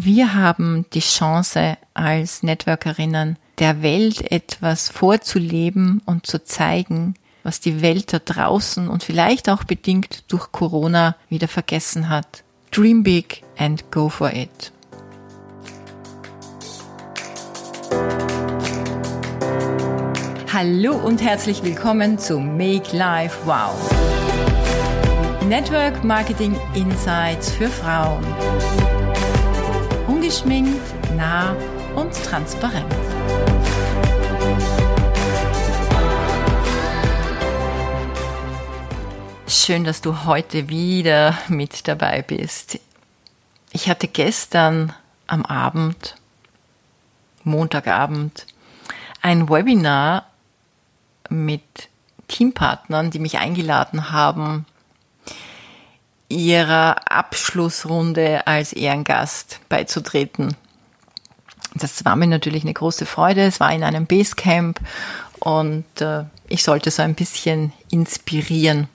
wir 0.00 0.34
haben 0.34 0.86
die 0.94 1.00
Chance 1.00 1.76
als 1.92 2.42
Networkerinnen 2.42 3.36
der 3.58 3.82
Welt 3.82 4.32
etwas 4.32 4.88
vorzuleben 4.88 6.00
und 6.06 6.26
zu 6.26 6.42
zeigen, 6.42 7.14
was 7.42 7.60
die 7.60 7.82
Welt 7.82 8.10
da 8.12 8.18
draußen 8.18 8.88
und 8.88 9.02
vielleicht 9.02 9.50
auch 9.50 9.64
bedingt 9.64 10.24
durch 10.32 10.50
Corona 10.50 11.14
wieder 11.28 11.46
vergessen 11.46 12.08
hat. 12.08 12.42
Dream 12.70 13.02
big 13.02 13.42
and 13.58 13.90
go 13.90 14.08
for 14.08 14.32
it. 14.32 14.72
Hallo 20.50 20.94
und 20.94 21.20
herzlich 21.20 21.62
willkommen 21.62 22.18
zu 22.18 22.38
Make 22.38 22.96
Life 22.96 23.36
Wow. 23.44 23.74
Network 25.46 26.02
Marketing 26.02 26.56
Insights 26.74 27.50
für 27.50 27.68
Frauen. 27.68 28.24
Ungeschminkt, 30.06 30.82
nah 31.16 31.54
und 31.94 32.12
transparent. 32.12 32.92
Schön, 39.46 39.84
dass 39.84 40.00
du 40.00 40.24
heute 40.24 40.68
wieder 40.68 41.38
mit 41.48 41.86
dabei 41.86 42.22
bist. 42.22 42.80
Ich 43.70 43.88
hatte 43.88 44.08
gestern 44.08 44.92
am 45.26 45.44
Abend, 45.44 46.16
Montagabend, 47.44 48.46
ein 49.20 49.48
Webinar 49.48 50.26
mit 51.28 51.62
Teampartnern, 52.26 53.10
die 53.10 53.18
mich 53.20 53.38
eingeladen 53.38 54.10
haben, 54.10 54.66
ihrer 56.32 57.10
Abschlussrunde 57.10 58.46
als 58.46 58.72
Ehrengast 58.72 59.60
beizutreten. 59.68 60.56
Das 61.74 62.04
war 62.04 62.16
mir 62.16 62.26
natürlich 62.26 62.64
eine 62.64 62.74
große 62.74 63.06
Freude. 63.06 63.42
Es 63.42 63.60
war 63.60 63.72
in 63.72 63.84
einem 63.84 64.06
Basecamp 64.06 64.80
und 65.38 65.84
äh, 66.00 66.24
ich 66.48 66.62
sollte 66.62 66.90
so 66.90 67.02
ein 67.02 67.14
bisschen 67.14 67.72
inspirieren. 67.90 68.88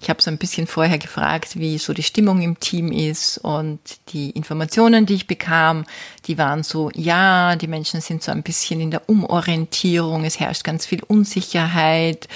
Ich 0.00 0.10
habe 0.10 0.20
so 0.20 0.30
ein 0.30 0.38
bisschen 0.38 0.66
vorher 0.66 0.98
gefragt, 0.98 1.58
wie 1.58 1.78
so 1.78 1.94
die 1.94 2.02
Stimmung 2.02 2.42
im 2.42 2.60
Team 2.60 2.92
ist 2.92 3.38
und 3.38 3.80
die 4.08 4.30
Informationen, 4.30 5.06
die 5.06 5.14
ich 5.14 5.26
bekam, 5.26 5.84
die 6.26 6.38
waren 6.38 6.62
so, 6.62 6.90
ja, 6.94 7.56
die 7.56 7.66
Menschen 7.66 8.00
sind 8.00 8.22
so 8.22 8.30
ein 8.30 8.42
bisschen 8.42 8.80
in 8.80 8.90
der 8.90 9.08
Umorientierung, 9.08 10.24
es 10.24 10.38
herrscht 10.38 10.64
ganz 10.64 10.84
viel 10.84 11.02
Unsicherheit, 11.02 12.28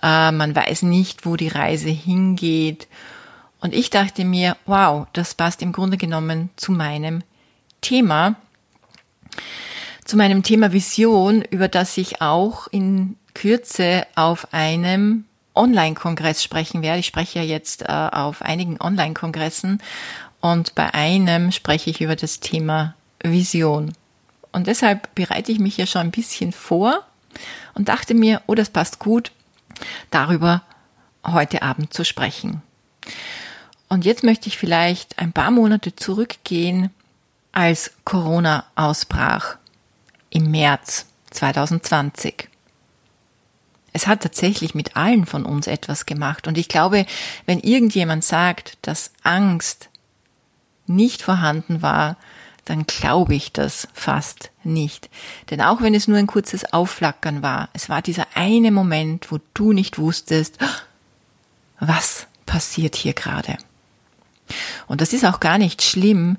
äh, 0.00 0.30
man 0.30 0.54
weiß 0.54 0.82
nicht, 0.82 1.26
wo 1.26 1.36
die 1.36 1.48
Reise 1.48 1.90
hingeht. 1.90 2.86
Und 3.62 3.74
ich 3.74 3.90
dachte 3.90 4.24
mir, 4.24 4.56
wow, 4.66 5.06
das 5.12 5.34
passt 5.34 5.62
im 5.62 5.70
Grunde 5.70 5.96
genommen 5.96 6.50
zu 6.56 6.72
meinem 6.72 7.22
Thema, 7.80 8.34
zu 10.04 10.16
meinem 10.16 10.42
Thema 10.42 10.72
Vision, 10.72 11.42
über 11.42 11.68
das 11.68 11.96
ich 11.96 12.20
auch 12.20 12.66
in 12.66 13.16
Kürze 13.34 14.04
auf 14.16 14.52
einem 14.52 15.26
Online-Kongress 15.54 16.42
sprechen 16.42 16.82
werde. 16.82 16.98
Ich 16.98 17.06
spreche 17.06 17.38
ja 17.38 17.44
jetzt 17.44 17.82
äh, 17.82 17.86
auf 17.86 18.42
einigen 18.42 18.80
Online-Kongressen 18.80 19.80
und 20.40 20.74
bei 20.74 20.92
einem 20.92 21.52
spreche 21.52 21.90
ich 21.90 22.00
über 22.00 22.16
das 22.16 22.40
Thema 22.40 22.96
Vision. 23.22 23.92
Und 24.50 24.66
deshalb 24.66 25.14
bereite 25.14 25.52
ich 25.52 25.60
mich 25.60 25.76
ja 25.76 25.86
schon 25.86 26.00
ein 26.02 26.10
bisschen 26.10 26.50
vor 26.50 27.06
und 27.74 27.88
dachte 27.88 28.14
mir, 28.14 28.42
oh, 28.48 28.56
das 28.56 28.70
passt 28.70 28.98
gut, 28.98 29.30
darüber 30.10 30.62
heute 31.24 31.62
Abend 31.62 31.94
zu 31.94 32.04
sprechen. 32.04 32.60
Und 33.92 34.06
jetzt 34.06 34.24
möchte 34.24 34.48
ich 34.48 34.56
vielleicht 34.56 35.18
ein 35.18 35.34
paar 35.34 35.50
Monate 35.50 35.94
zurückgehen, 35.94 36.88
als 37.52 37.90
Corona 38.04 38.64
ausbrach 38.74 39.56
im 40.30 40.50
März 40.50 41.04
2020 41.32 42.48
es 43.92 44.06
hat 44.06 44.22
tatsächlich 44.22 44.74
mit 44.74 44.96
allen 44.96 45.26
von 45.26 45.44
uns 45.44 45.66
etwas 45.66 46.06
gemacht. 46.06 46.48
Und 46.48 46.56
ich 46.56 46.68
glaube, 46.68 47.04
wenn 47.44 47.60
irgendjemand 47.60 48.24
sagt, 48.24 48.78
dass 48.80 49.10
Angst 49.22 49.90
nicht 50.86 51.20
vorhanden 51.20 51.82
war, 51.82 52.16
dann 52.64 52.86
glaube 52.86 53.34
ich 53.34 53.52
das 53.52 53.88
fast 53.92 54.50
nicht. 54.64 55.10
Denn 55.50 55.60
auch 55.60 55.82
wenn 55.82 55.94
es 55.94 56.08
nur 56.08 56.16
ein 56.16 56.26
kurzes 56.26 56.72
Aufflackern 56.72 57.42
war, 57.42 57.68
es 57.74 57.90
war 57.90 58.00
dieser 58.00 58.26
eine 58.32 58.70
Moment, 58.70 59.30
wo 59.30 59.40
du 59.52 59.74
nicht 59.74 59.98
wusstest, 59.98 60.56
was 61.78 62.26
passiert 62.46 62.96
hier 62.96 63.12
gerade. 63.12 63.58
Und 64.86 65.00
das 65.00 65.12
ist 65.12 65.24
auch 65.24 65.40
gar 65.40 65.58
nicht 65.58 65.82
schlimm, 65.82 66.36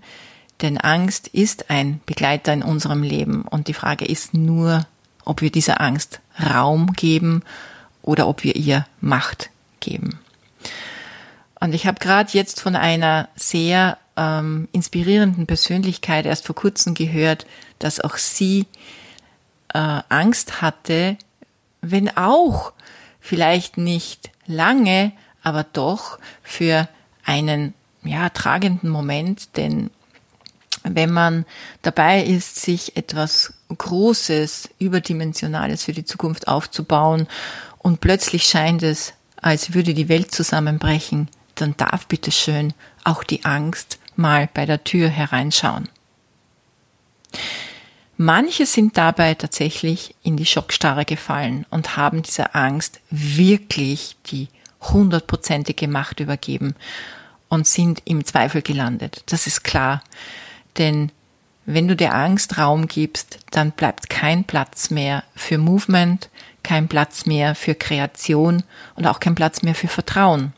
denn 0.61 0.77
Angst 0.77 1.27
ist 1.27 1.69
ein 1.69 1.99
Begleiter 2.05 2.53
in 2.53 2.63
unserem 2.63 3.03
Leben. 3.03 3.43
Und 3.43 3.67
die 3.67 3.73
Frage 3.73 4.05
ist 4.05 4.33
nur, 4.33 4.85
ob 5.25 5.41
wir 5.41 5.51
dieser 5.51 5.81
Angst 5.81 6.19
Raum 6.39 6.93
geben 6.93 7.43
oder 8.01 8.27
ob 8.27 8.43
wir 8.43 8.55
ihr 8.55 8.85
Macht 9.01 9.49
geben. 9.79 10.19
Und 11.59 11.73
ich 11.73 11.87
habe 11.87 11.99
gerade 11.99 12.29
jetzt 12.33 12.59
von 12.59 12.75
einer 12.75 13.29
sehr 13.35 13.97
ähm, 14.17 14.67
inspirierenden 14.71 15.47
Persönlichkeit 15.47 16.25
erst 16.25 16.45
vor 16.45 16.55
kurzem 16.55 16.93
gehört, 16.93 17.45
dass 17.79 17.99
auch 17.99 18.17
sie 18.17 18.67
äh, 19.73 20.01
Angst 20.09 20.61
hatte, 20.61 21.17
wenn 21.81 22.15
auch 22.15 22.73
vielleicht 23.19 23.77
nicht 23.77 24.31
lange, 24.45 25.13
aber 25.41 25.63
doch 25.63 26.19
für 26.41 26.87
einen 27.25 27.73
ja 28.05 28.29
tragenden 28.29 28.89
Moment, 28.89 29.55
denn 29.57 29.89
wenn 30.83 31.11
man 31.11 31.45
dabei 31.81 32.23
ist, 32.23 32.61
sich 32.61 32.97
etwas 32.97 33.53
Großes, 33.69 34.69
Überdimensionales 34.79 35.85
für 35.85 35.93
die 35.93 36.05
Zukunft 36.05 36.47
aufzubauen 36.47 37.27
und 37.77 38.01
plötzlich 38.01 38.43
scheint 38.43 38.83
es, 38.83 39.13
als 39.41 39.73
würde 39.73 39.93
die 39.93 40.09
Welt 40.09 40.31
zusammenbrechen, 40.31 41.29
dann 41.55 41.75
darf 41.77 42.07
bitte 42.07 42.31
schön 42.31 42.73
auch 43.03 43.23
die 43.23 43.45
Angst 43.45 43.99
mal 44.15 44.49
bei 44.53 44.65
der 44.65 44.83
Tür 44.83 45.09
hereinschauen. 45.09 45.89
Manche 48.17 48.65
sind 48.65 48.97
dabei 48.97 49.33
tatsächlich 49.33 50.15
in 50.21 50.37
die 50.37 50.45
Schockstarre 50.45 51.03
gefallen 51.03 51.65
und 51.71 51.97
haben 51.97 52.21
dieser 52.21 52.55
Angst 52.55 52.99
wirklich 53.09 54.17
die 54.27 54.49
hundertprozentige 54.81 55.87
Macht 55.87 56.19
übergeben 56.19 56.75
und 57.53 57.67
sind 57.67 58.01
im 58.05 58.25
Zweifel 58.25 58.63
gelandet. 58.63 59.21
Das 59.27 59.45
ist 59.45 59.63
klar. 59.63 60.01
Denn 60.79 61.11
wenn 61.67 61.87
du 61.87 61.95
der 61.95 62.15
Angst 62.15 62.57
Raum 62.57 62.87
gibst, 62.87 63.37
dann 63.51 63.71
bleibt 63.71 64.09
kein 64.09 64.43
Platz 64.43 64.89
mehr 64.89 65.23
für 65.35 65.59
Movement, 65.59 66.31
kein 66.63 66.87
Platz 66.87 67.27
mehr 67.27 67.53
für 67.53 67.75
Kreation 67.75 68.63
und 68.95 69.05
auch 69.05 69.19
kein 69.19 69.35
Platz 69.35 69.61
mehr 69.61 69.75
für 69.75 69.87
Vertrauen. 69.87 70.53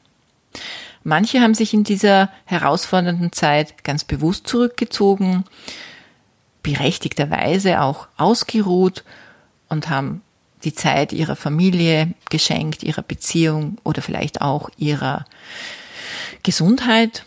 Manche 1.04 1.42
haben 1.42 1.54
sich 1.54 1.74
in 1.74 1.84
dieser 1.84 2.30
herausfordernden 2.46 3.34
Zeit 3.34 3.84
ganz 3.84 4.06
bewusst 4.06 4.48
zurückgezogen, 4.48 5.44
berechtigterweise 6.64 7.82
auch 7.82 8.08
ausgeruht 8.16 9.04
und 9.68 9.90
haben 9.90 10.22
die 10.64 10.74
Zeit 10.74 11.12
ihrer 11.12 11.36
Familie 11.36 12.14
geschenkt, 12.30 12.84
ihrer 12.84 13.04
Beziehung 13.04 13.80
oder 13.84 14.02
vielleicht 14.02 14.40
auch 14.40 14.70
ihrer 14.78 15.26
Gesundheit. 16.46 17.26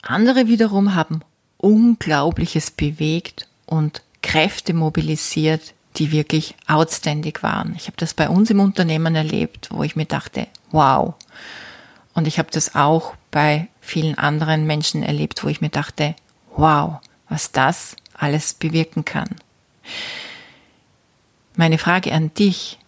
Andere 0.00 0.46
wiederum 0.46 0.94
haben 0.94 1.22
Unglaubliches 1.56 2.70
bewegt 2.70 3.48
und 3.66 4.02
Kräfte 4.22 4.72
mobilisiert, 4.72 5.74
die 5.96 6.12
wirklich 6.12 6.54
outstanding 6.68 7.36
waren. 7.40 7.74
Ich 7.76 7.88
habe 7.88 7.96
das 7.96 8.14
bei 8.14 8.28
uns 8.28 8.50
im 8.50 8.60
Unternehmen 8.60 9.16
erlebt, 9.16 9.68
wo 9.72 9.82
ich 9.82 9.96
mir 9.96 10.04
dachte, 10.04 10.46
wow. 10.70 11.14
Und 12.14 12.28
ich 12.28 12.38
habe 12.38 12.50
das 12.52 12.76
auch 12.76 13.16
bei 13.32 13.66
vielen 13.80 14.16
anderen 14.16 14.64
Menschen 14.64 15.02
erlebt, 15.02 15.42
wo 15.42 15.48
ich 15.48 15.60
mir 15.60 15.70
dachte, 15.70 16.14
wow, 16.54 17.00
was 17.28 17.50
das 17.50 17.96
alles 18.14 18.54
bewirken 18.54 19.04
kann. 19.04 19.28
Meine 21.56 21.78
Frage 21.78 22.12
an 22.12 22.32
dich, 22.34 22.78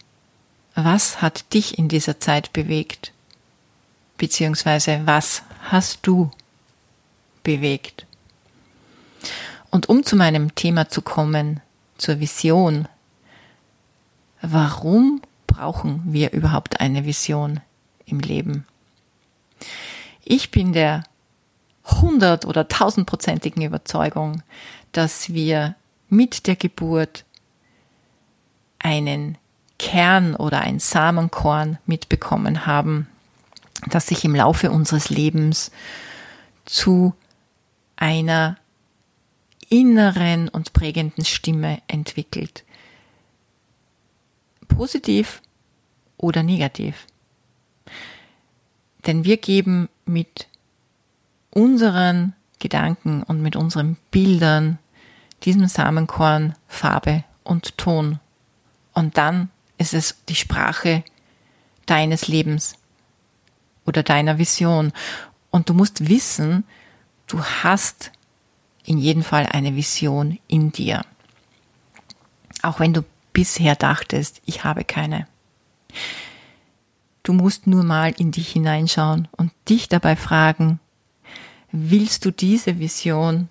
was 0.73 1.21
hat 1.21 1.53
dich 1.53 1.77
in 1.77 1.89
dieser 1.89 2.21
Zeit 2.21 2.53
bewegt? 2.53 3.11
Beziehungsweise 4.19 5.01
was 5.05 5.43
hast 5.71 6.05
du 6.05 6.29
bewegt? 7.41 8.05
Und 9.71 9.87
um 9.87 10.03
zu 10.03 10.15
meinem 10.15 10.53
Thema 10.55 10.89
zu 10.89 11.01
kommen, 11.01 11.61
zur 11.97 12.19
Vision, 12.19 12.87
warum 14.41 15.21
brauchen 15.47 16.03
wir 16.05 16.33
überhaupt 16.33 16.81
eine 16.81 17.05
Vision 17.05 17.61
im 18.05 18.19
Leben? 18.19 18.67
Ich 20.25 20.51
bin 20.51 20.73
der 20.73 21.05
hundert- 21.85 22.45
oder 22.45 22.67
tausendprozentigen 22.67 23.63
Überzeugung, 23.63 24.43
dass 24.91 25.33
wir 25.33 25.75
mit 26.09 26.45
der 26.45 26.57
Geburt 26.57 27.23
einen 28.79 29.37
Kern 29.77 30.35
oder 30.35 30.59
ein 30.59 30.79
Samenkorn 30.79 31.77
mitbekommen 31.85 32.65
haben, 32.65 33.07
das 33.87 34.07
sich 34.07 34.25
im 34.25 34.35
Laufe 34.35 34.71
unseres 34.71 35.09
Lebens 35.09 35.71
zu 36.65 37.13
einer 37.95 38.57
inneren 39.69 40.49
und 40.49 40.73
prägenden 40.73 41.25
Stimme 41.25 41.81
entwickelt. 41.87 42.63
Positiv 44.67 45.41
oder 46.17 46.43
negativ. 46.43 47.07
Denn 49.05 49.23
wir 49.23 49.37
geben 49.37 49.89
mit 50.05 50.47
unseren 51.51 52.33
Gedanken 52.59 53.23
und 53.23 53.41
mit 53.41 53.55
unseren 53.55 53.97
Bildern 54.11 54.77
diesem 55.43 55.67
Samenkorn 55.67 56.55
Farbe 56.67 57.23
und 57.43 57.77
Ton. 57.77 58.19
Und 58.93 59.17
dann 59.17 59.49
ist 59.77 59.93
es 59.93 60.17
die 60.27 60.35
Sprache 60.35 61.03
deines 61.85 62.27
Lebens 62.27 62.78
oder 63.89 64.03
deiner 64.03 64.37
Vision. 64.37 64.93
Und 65.51 65.67
du 65.67 65.73
musst 65.73 66.07
wissen, 66.07 66.63
du 67.27 67.43
hast 67.43 68.11
in 68.85 68.97
jedem 68.97 69.23
Fall 69.23 69.45
eine 69.45 69.75
Vision 69.75 70.39
in 70.47 70.71
dir. 70.71 71.03
Auch 72.61 72.79
wenn 72.79 72.93
du 72.93 73.03
bisher 73.33 73.75
dachtest, 73.75 74.41
ich 74.45 74.63
habe 74.63 74.83
keine. 74.83 75.27
Du 77.23 77.33
musst 77.33 77.67
nur 77.67 77.83
mal 77.83 78.13
in 78.17 78.31
dich 78.31 78.49
hineinschauen 78.49 79.27
und 79.31 79.51
dich 79.67 79.89
dabei 79.89 80.15
fragen, 80.15 80.79
willst 81.71 82.25
du 82.25 82.31
diese 82.31 82.79
Vision 82.79 83.49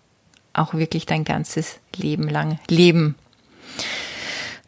auch 0.52 0.74
wirklich 0.74 1.06
dein 1.06 1.24
ganzes 1.24 1.78
Leben 1.94 2.28
lang 2.28 2.58
leben? 2.68 3.14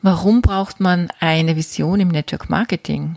Warum 0.02 0.40
braucht 0.40 0.80
man 0.80 1.10
eine 1.20 1.56
Vision 1.56 2.00
im 2.00 2.08
Network 2.08 2.48
Marketing? 2.48 3.16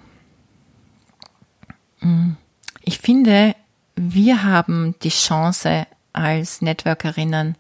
Hm, 1.99 2.35
ich 2.83 2.99
finde, 2.99 3.55
wir 3.95 4.43
haben 4.43 4.95
die 5.01 5.09
Chance 5.09 5.87
als 6.11 6.61
Networkerinnen 6.61 7.55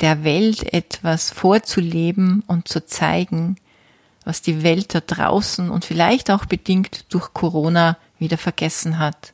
der 0.00 0.24
Welt 0.24 0.72
etwas 0.72 1.30
vorzuleben 1.30 2.42
und 2.46 2.68
zu 2.68 2.84
zeigen, 2.84 3.56
was 4.24 4.42
die 4.42 4.62
Welt 4.62 4.94
da 4.94 5.00
draußen 5.00 5.70
und 5.70 5.84
vielleicht 5.84 6.30
auch 6.30 6.44
bedingt 6.44 7.12
durch 7.12 7.32
Corona 7.32 7.96
wieder 8.18 8.38
vergessen 8.38 8.98
hat. 8.98 9.32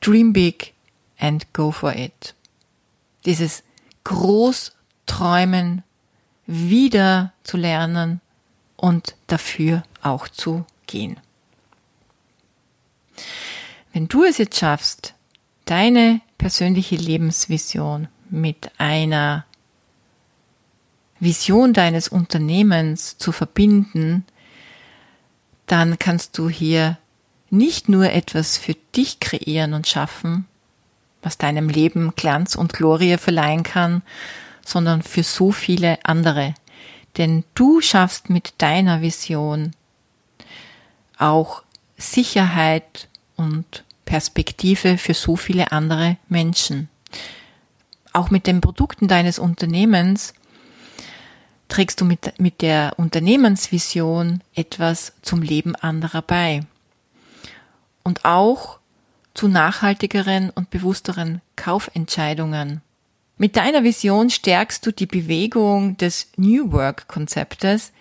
Dream 0.00 0.32
big 0.32 0.74
and 1.18 1.52
go 1.52 1.70
for 1.70 1.94
it. 1.94 2.34
Dieses 3.24 3.62
Großträumen 4.04 5.82
wieder 6.46 7.32
zu 7.44 7.56
lernen 7.56 8.20
und 8.76 9.14
dafür 9.26 9.84
auch 10.02 10.28
zu 10.28 10.64
gehen. 10.86 11.18
Wenn 13.92 14.08
du 14.08 14.24
es 14.24 14.38
jetzt 14.38 14.58
schaffst, 14.58 15.14
deine 15.64 16.20
persönliche 16.38 16.96
Lebensvision 16.96 18.08
mit 18.30 18.70
einer 18.78 19.44
Vision 21.18 21.72
deines 21.72 22.08
Unternehmens 22.08 23.18
zu 23.18 23.32
verbinden, 23.32 24.24
dann 25.66 25.98
kannst 25.98 26.38
du 26.38 26.48
hier 26.48 26.98
nicht 27.50 27.88
nur 27.88 28.10
etwas 28.10 28.56
für 28.56 28.74
dich 28.94 29.20
kreieren 29.20 29.74
und 29.74 29.86
schaffen, 29.86 30.46
was 31.22 31.36
deinem 31.36 31.68
Leben 31.68 32.14
Glanz 32.16 32.54
und 32.54 32.72
Glorie 32.72 33.18
verleihen 33.18 33.64
kann, 33.64 34.02
sondern 34.64 35.02
für 35.02 35.22
so 35.22 35.52
viele 35.52 35.98
andere. 36.04 36.54
Denn 37.18 37.44
du 37.54 37.80
schaffst 37.80 38.30
mit 38.30 38.54
deiner 38.58 39.02
Vision 39.02 39.72
auch 41.18 41.62
Sicherheit 41.98 43.09
und 43.40 43.84
Perspektive 44.04 44.98
für 44.98 45.14
so 45.14 45.34
viele 45.34 45.72
andere 45.72 46.18
Menschen. 46.28 46.88
Auch 48.12 48.30
mit 48.30 48.46
den 48.46 48.60
Produkten 48.60 49.08
deines 49.08 49.38
Unternehmens 49.38 50.34
trägst 51.68 52.00
du 52.00 52.04
mit, 52.04 52.38
mit 52.38 52.60
der 52.60 52.94
Unternehmensvision 52.98 54.42
etwas 54.54 55.14
zum 55.22 55.40
Leben 55.40 55.74
anderer 55.74 56.20
bei. 56.20 56.66
Und 58.02 58.24
auch 58.24 58.78
zu 59.32 59.48
nachhaltigeren 59.48 60.50
und 60.50 60.70
bewussteren 60.70 61.40
Kaufentscheidungen. 61.56 62.82
Mit 63.38 63.56
deiner 63.56 63.84
Vision 63.84 64.28
stärkst 64.28 64.84
du 64.84 64.92
die 64.92 65.06
Bewegung 65.06 65.96
des 65.96 66.26
New 66.36 66.72
Work 66.72 67.08
Konzeptes, 67.08 67.92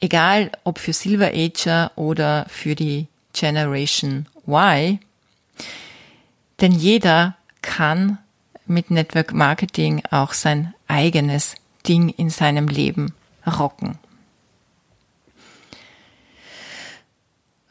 egal 0.00 0.52
ob 0.62 0.78
für 0.78 0.94
Silver 0.94 1.32
Ager 1.34 1.92
oder 1.96 2.46
für 2.48 2.74
die 2.74 3.08
Generation 3.34 4.26
Y. 4.46 4.98
Denn 6.60 6.72
jeder 6.72 7.36
kann 7.60 8.18
mit 8.66 8.90
Network 8.90 9.34
Marketing 9.34 10.02
auch 10.10 10.32
sein 10.32 10.72
eigenes 10.88 11.56
Ding 11.86 12.08
in 12.08 12.30
seinem 12.30 12.68
Leben 12.68 13.12
rocken. 13.46 13.98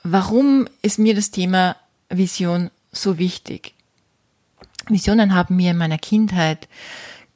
Warum 0.04 0.68
ist 0.81 1.00
mir 1.00 1.15
das 1.15 1.31
Thema 1.31 1.77
Vision 2.09 2.69
so 2.92 3.18
wichtig? 3.18 3.74
Visionen 4.89 5.33
haben 5.33 5.56
mir 5.56 5.71
in 5.71 5.77
meiner 5.77 5.98
Kindheit 5.98 6.68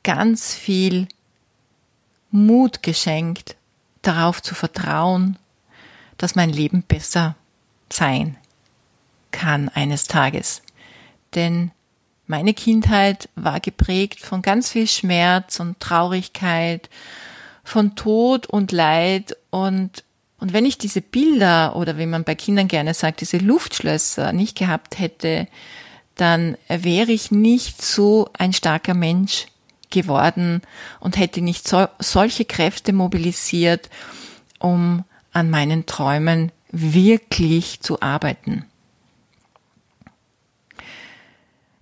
ganz 0.04 0.54
viel 0.54 1.08
Mut 2.30 2.84
geschenkt, 2.84 3.56
darauf 4.02 4.42
zu 4.42 4.54
vertrauen, 4.54 5.38
dass 6.18 6.36
mein 6.36 6.50
Leben 6.50 6.84
besser 6.84 7.36
sein 7.92 8.38
kann 9.32 9.70
eines 9.70 10.06
Tages. 10.06 10.62
Denn 11.36 11.72
meine 12.26 12.54
Kindheit 12.54 13.30
war 13.36 13.60
geprägt 13.60 14.20
von 14.20 14.42
ganz 14.42 14.72
viel 14.72 14.88
Schmerz 14.88 15.60
und 15.60 15.80
Traurigkeit, 15.80 16.90
von 17.64 17.96
Tod 17.96 18.48
und 18.48 18.72
Leid 18.72 19.36
und 19.50 20.04
und 20.40 20.54
wenn 20.54 20.66
ich 20.66 20.78
diese 20.78 21.02
Bilder 21.02 21.76
oder 21.76 21.98
wie 21.98 22.06
man 22.06 22.24
bei 22.24 22.36
Kindern 22.36 22.68
gerne 22.68 22.94
sagt, 22.94 23.22
diese 23.22 23.40
Luftschlösser 23.40 24.34
nicht 24.34 24.56
gehabt 24.56 25.00
hätte, 25.00 25.48
dann 26.14 26.58
wäre 26.68 27.12
ich 27.12 27.32
nicht 27.32 27.82
so 27.82 28.30
ein 28.38 28.54
starker 28.54 28.94
Mensch 28.94 29.48
geworden 29.90 30.62
und 31.00 31.18
hätte 31.18 31.42
nicht 31.42 31.68
so, 31.68 31.88
solche 31.98 32.46
Kräfte 32.46 32.94
mobilisiert, 32.94 33.90
um 34.60 35.04
an 35.32 35.50
meinen 35.50 35.86
Träumen 35.86 36.52
wirklich 36.72 37.80
zu 37.82 38.02
arbeiten. 38.02 38.66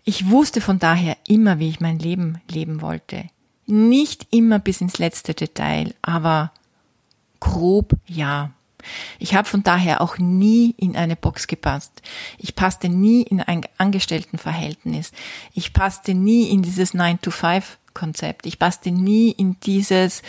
Ich 0.03 0.29
wusste 0.29 0.61
von 0.61 0.77
daher 0.77 1.17
immer, 1.27 1.57
wie 1.59 1.69
ich 1.69 1.79
mein 1.79 1.97
Leben 1.97 2.39
leben 2.49 2.81
wollte. 2.81 3.25
Nicht 3.65 4.27
immer 4.29 4.59
bis 4.59 4.81
ins 4.81 4.99
letzte 4.99 5.33
Detail, 5.33 5.95
aber 6.03 6.51
grob 7.39 7.93
ja. 8.05 8.51
Ich 9.17 9.33
habe 9.33 9.47
von 9.47 9.63
daher 9.63 10.01
auch 10.01 10.19
nie 10.19 10.75
in 10.77 10.95
eine 10.95 11.15
Box 11.15 11.47
gepasst. 11.47 12.03
Ich 12.37 12.55
passte 12.55 12.87
nie 12.87 13.23
in 13.23 13.41
ein 13.41 13.61
Angestelltenverhältnis. 13.79 15.11
Ich 15.55 15.73
passte 15.73 16.13
nie 16.13 16.51
in 16.51 16.61
dieses 16.61 16.93
9-to-5-Konzept. 16.93 18.45
Ich 18.45 18.59
passte 18.59 18.91
nie 18.91 19.31
in 19.31 19.59
dieses 19.61 20.21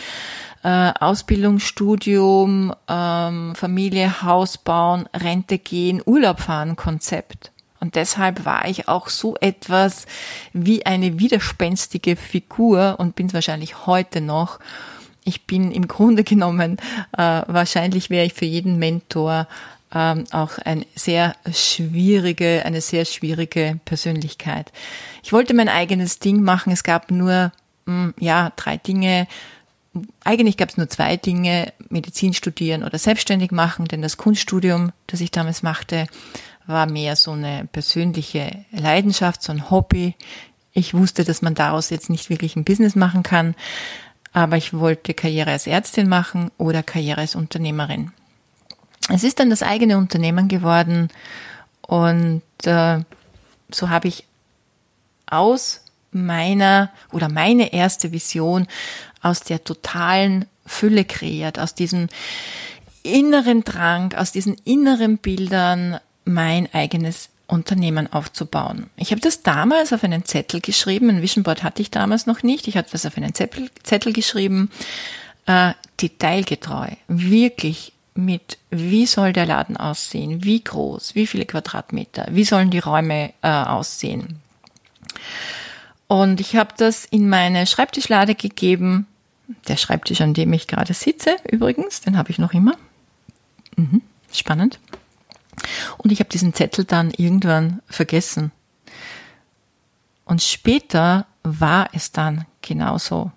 äh, 0.67 0.91
Ausbildungsstudium, 0.99 2.73
ähm, 2.89 3.55
Familie, 3.55 4.21
Haus 4.21 4.57
bauen, 4.57 5.07
Rente 5.15 5.59
gehen, 5.59 6.01
Urlaub 6.05 6.41
fahren 6.41 6.75
Konzept. 6.75 7.53
Und 7.79 7.95
deshalb 7.95 8.43
war 8.43 8.67
ich 8.67 8.89
auch 8.89 9.07
so 9.07 9.37
etwas 9.39 10.07
wie 10.51 10.85
eine 10.85 11.19
widerspenstige 11.19 12.17
Figur 12.17 12.95
und 12.97 13.15
bin 13.15 13.27
es 13.27 13.33
wahrscheinlich 13.33 13.87
heute 13.87 14.19
noch 14.19 14.59
ich 15.23 15.45
bin 15.45 15.71
im 15.71 15.87
Grunde 15.89 16.23
genommen, 16.23 16.77
äh, 17.17 17.41
wahrscheinlich 17.47 18.09
wäre 18.09 18.25
ich 18.25 18.33
für 18.33 18.45
jeden 18.45 18.79
Mentor 18.79 19.47
ähm, 19.93 20.23
auch 20.31 20.57
eine 20.59 20.85
sehr 20.95 21.35
schwierige, 21.51 22.63
eine 22.65 22.79
sehr 22.79 23.03
schwierige 23.03 23.79
Persönlichkeit. 23.83 24.71
Ich 25.23 25.33
wollte 25.33 25.53
mein 25.53 25.67
eigenes 25.67 26.19
Ding 26.19 26.43
machen. 26.43 26.71
Es 26.71 26.83
gab 26.83 27.11
nur, 27.11 27.51
mh, 27.85 28.03
hm, 28.05 28.13
ja, 28.19 28.53
drei 28.55 28.77
Dinge. 28.77 29.27
Eigentlich 30.23 30.57
gab 30.57 30.69
es 30.69 30.77
nur 30.77 30.89
zwei 30.89 31.17
Dinge, 31.17 31.73
Medizin 31.89 32.33
studieren 32.33 32.83
oder 32.83 32.97
selbstständig 32.97 33.51
machen, 33.51 33.85
denn 33.85 34.01
das 34.01 34.17
Kunststudium, 34.17 34.91
das 35.07 35.21
ich 35.21 35.31
damals 35.31 35.63
machte, 35.63 36.07
war 36.65 36.85
mehr 36.85 37.15
so 37.15 37.31
eine 37.31 37.67
persönliche 37.71 38.65
Leidenschaft, 38.71 39.41
so 39.41 39.51
ein 39.51 39.69
Hobby. 39.69 40.15
Ich 40.73 40.93
wusste, 40.93 41.23
dass 41.23 41.41
man 41.41 41.55
daraus 41.55 41.89
jetzt 41.89 42.09
nicht 42.09 42.29
wirklich 42.29 42.55
ein 42.55 42.65
Business 42.65 42.95
machen 42.95 43.23
kann 43.23 43.55
aber 44.37 44.55
ich 44.55 44.71
wollte 44.71 45.15
Karriere 45.15 45.49
als 45.49 45.65
Ärztin 45.65 46.07
machen 46.07 46.51
oder 46.59 46.83
Karriere 46.83 47.21
als 47.21 47.33
Unternehmerin. 47.33 48.11
Es 49.09 49.23
ist 49.23 49.39
dann 49.39 49.49
das 49.49 49.63
eigene 49.63 49.97
Unternehmen 49.97 50.47
geworden 50.47 51.09
und 51.81 52.43
äh, 52.63 52.99
so 53.71 53.89
habe 53.89 54.07
ich 54.07 54.25
aus 55.25 55.81
meiner 56.11 56.91
oder 57.11 57.29
meine 57.29 57.73
erste 57.73 58.11
Vision 58.11 58.67
aus 59.27 59.41
der 59.41 59.63
totalen 59.63 60.45
Fülle 60.65 61.05
kreiert, 61.05 61.59
aus 61.59 61.75
diesem 61.75 62.07
inneren 63.03 63.63
Drang, 63.63 64.13
aus 64.13 64.31
diesen 64.31 64.55
inneren 64.65 65.17
Bildern 65.17 65.99
mein 66.25 66.73
eigenes 66.73 67.29
Unternehmen 67.47 68.11
aufzubauen. 68.11 68.89
Ich 68.97 69.11
habe 69.11 69.21
das 69.21 69.41
damals 69.41 69.93
auf 69.93 70.03
einen 70.03 70.25
Zettel 70.25 70.59
geschrieben. 70.59 71.09
Ein 71.09 71.21
Vision 71.21 71.43
Board 71.43 71.63
hatte 71.63 71.81
ich 71.81 71.91
damals 71.91 72.25
noch 72.25 72.43
nicht. 72.43 72.67
Ich 72.67 72.75
habe 72.75 72.87
das 72.91 73.05
auf 73.05 73.15
einen 73.15 73.33
Zettel, 73.33 73.69
Zettel 73.83 74.11
geschrieben, 74.11 74.69
äh, 75.45 75.71
detailgetreu, 76.01 76.89
wirklich 77.07 77.93
mit, 78.15 78.57
wie 78.69 79.05
soll 79.05 79.31
der 79.31 79.45
Laden 79.45 79.77
aussehen, 79.77 80.43
wie 80.43 80.61
groß, 80.61 81.15
wie 81.15 81.27
viele 81.27 81.45
Quadratmeter, 81.45 82.27
wie 82.31 82.43
sollen 82.43 82.71
die 82.71 82.79
Räume 82.79 83.33
äh, 83.41 83.47
aussehen. 83.49 84.41
Und 86.07 86.41
ich 86.41 86.55
habe 86.55 86.73
das 86.77 87.05
in 87.05 87.29
meine 87.29 87.67
Schreibtischlade 87.67 88.35
gegeben. 88.35 89.07
Der 89.67 89.77
Schreibtisch, 89.77 90.21
an 90.21 90.33
dem 90.33 90.51
ich 90.53 90.67
gerade 90.67 90.93
sitze, 90.93 91.37
übrigens, 91.49 92.01
den 92.01 92.17
habe 92.17 92.31
ich 92.31 92.37
noch 92.37 92.53
immer. 92.53 92.77
Mhm, 93.75 94.01
spannend. 94.31 94.79
Und 95.97 96.11
ich 96.11 96.19
habe 96.19 96.29
diesen 96.29 96.53
Zettel 96.53 96.85
dann 96.85 97.11
irgendwann 97.11 97.81
vergessen. 97.87 98.51
Und 100.25 100.41
später 100.41 101.25
war 101.43 101.89
es 101.93 102.11
dann 102.11 102.45
genauso. 102.61 103.31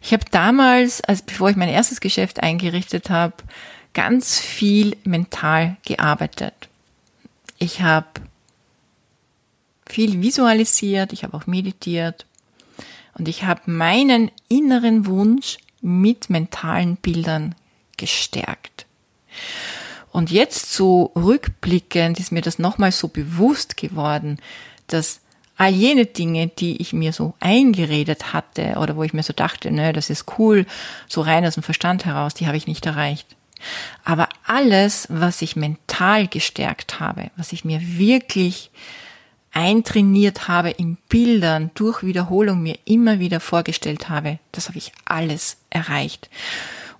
Ich 0.00 0.12
habe 0.12 0.24
damals, 0.30 1.00
also 1.02 1.22
bevor 1.26 1.50
ich 1.50 1.56
mein 1.56 1.68
erstes 1.68 2.00
Geschäft 2.00 2.42
eingerichtet 2.42 3.10
habe, 3.10 3.34
ganz 3.92 4.38
viel 4.38 4.96
mental 5.04 5.76
gearbeitet. 5.84 6.54
Ich 7.58 7.82
habe 7.82 8.06
viel 9.86 10.20
visualisiert, 10.22 11.12
ich 11.12 11.24
habe 11.24 11.36
auch 11.36 11.46
meditiert 11.46 12.26
und 13.18 13.28
ich 13.28 13.44
habe 13.44 13.70
meinen 13.70 14.30
inneren 14.48 15.06
Wunsch 15.06 15.58
mit 15.80 16.30
mentalen 16.30 16.96
Bildern 16.96 17.54
gestärkt. 17.96 18.86
Und 20.10 20.30
jetzt 20.30 20.72
so 20.72 21.12
rückblickend 21.14 22.18
ist 22.18 22.32
mir 22.32 22.40
das 22.40 22.58
nochmal 22.58 22.92
so 22.92 23.08
bewusst 23.08 23.76
geworden, 23.76 24.38
dass 24.86 25.20
all 25.56 25.72
jene 25.72 26.06
Dinge, 26.06 26.46
die 26.46 26.80
ich 26.80 26.92
mir 26.92 27.12
so 27.12 27.34
eingeredet 27.40 28.32
hatte 28.32 28.76
oder 28.78 28.96
wo 28.96 29.02
ich 29.02 29.12
mir 29.12 29.22
so 29.22 29.32
dachte, 29.32 29.70
ne, 29.70 29.92
das 29.92 30.08
ist 30.08 30.38
cool, 30.38 30.66
so 31.08 31.20
rein 31.20 31.44
aus 31.44 31.54
dem 31.54 31.62
Verstand 31.62 32.04
heraus, 32.04 32.34
die 32.34 32.46
habe 32.46 32.56
ich 32.56 32.66
nicht 32.66 32.86
erreicht. 32.86 33.26
Aber 34.04 34.28
alles, 34.44 35.08
was 35.10 35.42
ich 35.42 35.56
mental 35.56 36.28
gestärkt 36.28 37.00
habe, 37.00 37.30
was 37.36 37.52
ich 37.52 37.64
mir 37.64 37.80
wirklich 37.98 38.70
eintrainiert 39.52 40.48
habe 40.48 40.70
in 40.70 40.96
Bildern 41.08 41.70
durch 41.74 42.02
Wiederholung 42.02 42.62
mir 42.62 42.78
immer 42.84 43.18
wieder 43.18 43.40
vorgestellt 43.40 44.08
habe, 44.08 44.38
das 44.52 44.68
habe 44.68 44.78
ich 44.78 44.92
alles 45.04 45.56
erreicht. 45.70 46.28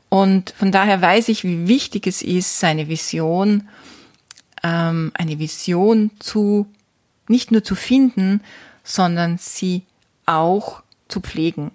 Und 0.08 0.54
von 0.56 0.72
daher 0.72 1.02
weiß 1.02 1.28
ich, 1.28 1.44
wie 1.44 1.68
wichtig 1.68 2.06
es 2.06 2.22
ist, 2.22 2.60
seine 2.60 2.88
Vision, 2.88 3.68
ähm, 4.62 5.12
eine 5.14 5.38
Vision 5.38 6.10
zu, 6.18 6.66
nicht 7.28 7.50
nur 7.50 7.62
zu 7.62 7.74
finden, 7.74 8.40
sondern 8.82 9.36
sie 9.38 9.82
auch 10.24 10.82
zu 11.08 11.20
pflegen. 11.20 11.70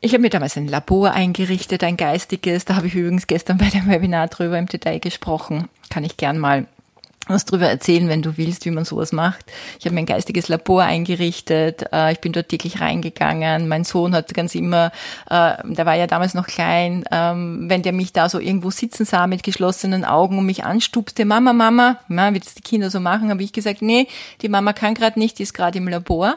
Ich 0.00 0.12
habe 0.12 0.22
mir 0.22 0.30
damals 0.30 0.56
ein 0.56 0.68
Labor 0.68 1.10
eingerichtet, 1.10 1.82
ein 1.82 1.96
geistiges. 1.96 2.64
Da 2.64 2.76
habe 2.76 2.86
ich 2.86 2.94
übrigens 2.94 3.26
gestern 3.26 3.58
bei 3.58 3.68
dem 3.68 3.88
Webinar 3.88 4.28
drüber 4.28 4.58
im 4.58 4.66
Detail 4.66 5.00
gesprochen. 5.00 5.68
Kann 5.90 6.04
ich 6.04 6.16
gern 6.16 6.38
mal 6.38 6.66
was 7.28 7.44
drüber 7.44 7.68
erzählen, 7.68 8.08
wenn 8.08 8.22
du 8.22 8.36
willst, 8.36 8.64
wie 8.64 8.70
man 8.70 8.84
sowas 8.84 9.12
macht. 9.12 9.46
Ich 9.78 9.84
habe 9.84 9.94
mir 9.94 10.00
ein 10.00 10.06
geistiges 10.06 10.48
Labor 10.48 10.82
eingerichtet. 10.82 11.84
Äh, 11.92 12.12
ich 12.12 12.20
bin 12.20 12.32
dort 12.32 12.48
täglich 12.48 12.80
reingegangen. 12.80 13.68
Mein 13.68 13.84
Sohn 13.84 14.14
hat 14.14 14.32
ganz 14.34 14.54
immer, 14.54 14.92
äh, 15.30 15.54
der 15.64 15.86
war 15.86 15.94
ja 15.94 16.06
damals 16.06 16.34
noch 16.34 16.46
klein, 16.46 17.04
ähm, 17.10 17.68
wenn 17.68 17.82
der 17.82 17.92
mich 17.92 18.12
da 18.12 18.28
so 18.28 18.38
irgendwo 18.38 18.70
sitzen 18.70 19.04
sah 19.04 19.26
mit 19.26 19.42
geschlossenen 19.42 20.04
Augen 20.04 20.38
und 20.38 20.46
mich 20.46 20.64
anstupste, 20.64 21.24
Mama, 21.24 21.52
Mama, 21.52 21.98
wie 22.08 22.40
das 22.40 22.54
die 22.54 22.62
Kinder 22.62 22.90
so 22.90 23.00
machen, 23.00 23.30
habe 23.30 23.42
ich 23.42 23.52
gesagt, 23.52 23.82
nee, 23.82 24.08
die 24.42 24.48
Mama 24.48 24.72
kann 24.72 24.94
gerade 24.94 25.18
nicht, 25.18 25.38
die 25.38 25.42
ist 25.42 25.54
gerade 25.54 25.78
im 25.78 25.88
Labor. 25.88 26.36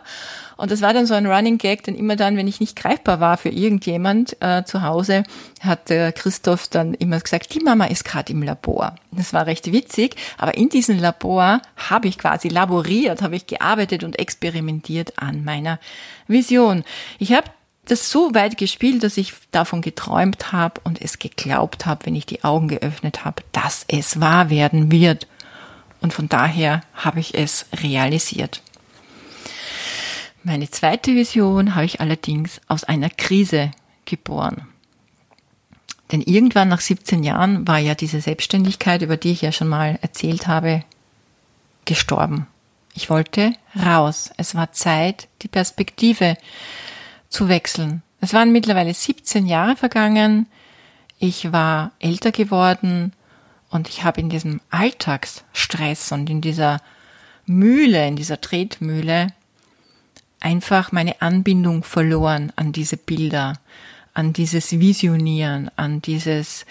Und 0.62 0.70
das 0.70 0.84
war 0.84 0.94
dann 0.94 1.08
so 1.08 1.16
ein 1.16 1.26
Running 1.26 1.58
Gag, 1.58 1.82
denn 1.86 1.96
immer 1.96 2.16
dann, 2.16 2.38
wenn 2.38 2.48
ich 2.48 2.60
nicht 2.60 2.76
greifbar 2.76 3.20
war 3.20 3.38
für 3.38 3.50
irgendjemand 3.50 4.38
äh, 4.42 4.64
zu 4.64 4.84
Hause, 4.84 5.24
hat 5.60 5.90
äh, 5.90 6.12
Christoph 6.12 6.68
dann 6.68 6.94
immer 6.94 7.20
gesagt, 7.20 7.56
die 7.56 7.62
Mama 7.62 7.86
ist 7.86 8.06
gerade 8.06 8.32
im 8.32 8.44
Labor. 8.44 8.94
Das 9.12 9.34
war 9.34 9.48
recht 9.48 9.72
witzig, 9.72 10.18
aber 10.38 10.56
in 10.56 10.70
diesem 10.70 11.00
Labor 11.00 11.64
habe 11.78 12.08
ich 12.08 12.20
quasi 12.20 12.48
laboriert, 12.48 13.24
habe 13.24 13.38
ich 13.38 13.48
gearbeitet 13.48 14.04
und 14.04 14.20
experimentiert 14.20 15.18
an 15.18 15.44
meiner 15.44 15.80
Vision. 16.28 16.84
Ich 17.18 17.34
habe 17.34 17.48
das 17.86 18.12
so 18.12 18.36
weit 18.36 18.56
gespielt, 18.60 19.02
dass 19.02 19.18
ich 19.18 19.34
davon 19.50 19.82
geträumt 19.82 20.52
habe 20.52 20.80
und 20.84 21.02
es 21.02 21.18
geglaubt 21.18 21.88
habe, 21.88 22.06
wenn 22.06 22.16
ich 22.16 22.28
die 22.28 22.44
Augen 22.44 22.68
geöffnet 22.68 23.26
habe, 23.26 23.42
dass 23.52 23.84
es 23.88 24.22
wahr 24.22 24.52
werden 24.52 24.92
wird. 24.92 25.26
Und 26.02 26.14
von 26.14 26.30
daher 26.30 26.82
habe 26.94 27.20
ich 27.20 27.34
es 27.34 27.66
realisiert. 27.82 28.62
Meine 30.44 30.70
zweite 30.72 31.14
Vision 31.14 31.76
habe 31.76 31.86
ich 31.86 32.02
allerdings 32.02 32.62
aus 32.68 32.84
einer 32.84 33.12
Krise 33.12 33.72
geboren. 34.06 34.68
Denn 36.12 36.22
irgendwann 36.22 36.68
nach 36.68 36.82
17 36.82 37.24
Jahren 37.24 37.68
war 37.68 37.78
ja 37.78 37.94
diese 37.94 38.22
Selbstständigkeit, 38.22 39.04
über 39.04 39.18
die 39.18 39.32
ich 39.32 39.42
ja 39.42 39.52
schon 39.52 39.68
mal 39.68 40.00
erzählt 40.02 40.48
habe, 40.48 40.84
gestorben. 41.86 42.48
Ich 42.96 43.10
wollte 43.10 43.54
raus. 43.76 44.32
Es 44.38 44.56
war 44.56 44.72
Zeit, 44.72 45.28
die 45.44 45.48
Perspektive 45.48 46.38
zu 47.30 47.48
wechseln. 47.48 48.02
Es 48.20 48.34
waren 48.34 48.52
mittlerweile 48.52 48.94
17 48.94 49.46
Jahre 49.46 49.76
vergangen. 49.76 50.48
Ich 51.20 51.52
war 51.52 51.92
älter 52.00 52.32
geworden 52.32 53.14
und 53.70 53.88
ich 53.88 54.04
habe 54.04 54.20
in 54.20 54.30
diesem 54.30 54.60
Alltagsstress 54.72 56.12
und 56.12 56.30
in 56.32 56.42
dieser 56.42 56.82
Mühle, 57.46 58.08
in 58.08 58.16
dieser 58.16 58.42
Tretmühle 58.42 59.28
einfach 60.42 60.92
meine 60.92 61.22
Anbindung 61.22 61.84
verloren 61.84 62.52
an 62.58 62.74
diese 62.74 62.98
Bilder, 62.98 63.54
an 64.14 64.34
dieses 64.34 64.80
Visionieren, 64.80 65.72
an 65.78 66.02
dieses, 66.02 66.66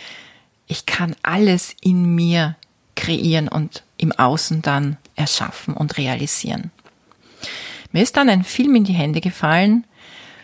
ich 0.67 0.85
kann 0.85 1.17
alles 1.23 1.75
in 1.81 2.15
mir 2.15 2.57
kreieren 2.97 3.49
und 3.49 3.83
im 3.97 4.13
Außen 4.13 4.61
dann 4.61 4.99
erschaffen 5.17 5.75
und 5.75 5.97
realisieren. 5.97 6.71
Mir 7.93 8.03
ist 8.03 8.17
dann 8.17 8.29
ein 8.29 8.45
Film 8.45 8.75
in 8.77 8.85
die 8.85 8.93
Hände 8.93 9.21
gefallen. 9.21 9.85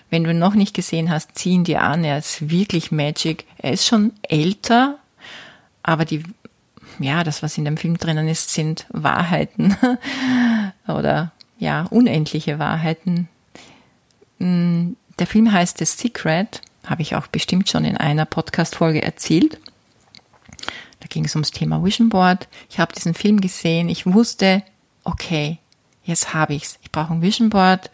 Wenn 0.08 0.24
du 0.24 0.30
ihn 0.30 0.38
noch 0.38 0.54
nicht 0.54 0.74
gesehen 0.74 1.10
hast, 1.10 1.30
zieh 1.34 1.50
ihn 1.50 1.64
dir 1.64 1.82
an. 1.82 2.04
Er 2.04 2.18
ist 2.18 2.48
wirklich 2.48 2.90
Magic. 2.90 3.44
Er 3.58 3.72
ist 3.72 3.86
schon 3.86 4.12
älter, 4.22 4.98
aber 5.82 6.04
die, 6.04 6.22
ja, 6.98 7.24
das, 7.24 7.42
was 7.42 7.58
in 7.58 7.64
dem 7.64 7.76
Film 7.76 7.98
drinnen 7.98 8.28
ist, 8.28 8.52
sind 8.52 8.86
Wahrheiten 8.90 9.76
oder 10.88 11.32
ja, 11.58 11.84
unendliche 11.90 12.58
Wahrheiten. 12.58 13.28
Mm, 14.38 14.92
der 15.18 15.26
Film 15.26 15.52
heißt 15.52 15.78
The 15.78 15.84
Secret, 15.84 16.60
habe 16.86 17.02
ich 17.02 17.14
auch 17.14 17.26
bestimmt 17.26 17.68
schon 17.68 17.84
in 17.84 17.96
einer 17.96 18.26
Podcast-Folge 18.26 19.02
erzählt. 19.02 19.58
Da 21.00 21.06
ging 21.08 21.24
es 21.24 21.34
ums 21.34 21.50
Thema 21.50 21.84
Vision 21.84 22.08
Board. 22.08 22.48
Ich 22.70 22.78
habe 22.78 22.92
diesen 22.92 23.14
Film 23.14 23.40
gesehen. 23.40 23.88
Ich 23.88 24.06
wusste, 24.06 24.62
okay, 25.04 25.58
jetzt 26.04 26.34
habe 26.34 26.54
ich's. 26.54 26.78
Ich 26.82 26.90
brauche 26.90 27.12
ein 27.12 27.22
Vision 27.22 27.50
Board. 27.50 27.90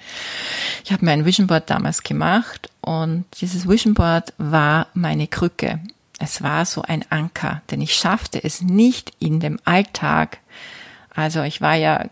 Ich 0.85 0.93
habe 0.93 1.05
mir 1.05 1.13
ein 1.13 1.25
Vision 1.25 1.47
Board 1.47 1.69
damals 1.71 2.03
gemacht 2.03 2.71
und 2.81 3.25
dieses 3.41 3.69
Vision 3.69 3.95
Board 3.95 4.33
war 4.39 4.89
meine 4.95 5.27
Krücke. 5.27 5.81
Es 6.19 6.43
war 6.43 6.65
so 6.67 6.83
ein 6.83 7.05
Anker, 7.11 7.63
denn 7.71 7.81
ich 7.81 7.95
schaffte 7.95 8.43
es 8.43 8.63
nicht 8.63 9.13
in 9.19 9.41
dem 9.41 9.59
Alltag. 9.65 10.39
Also 11.15 11.43
ich 11.43 11.61
war 11.61 11.75
ja 11.75 12.07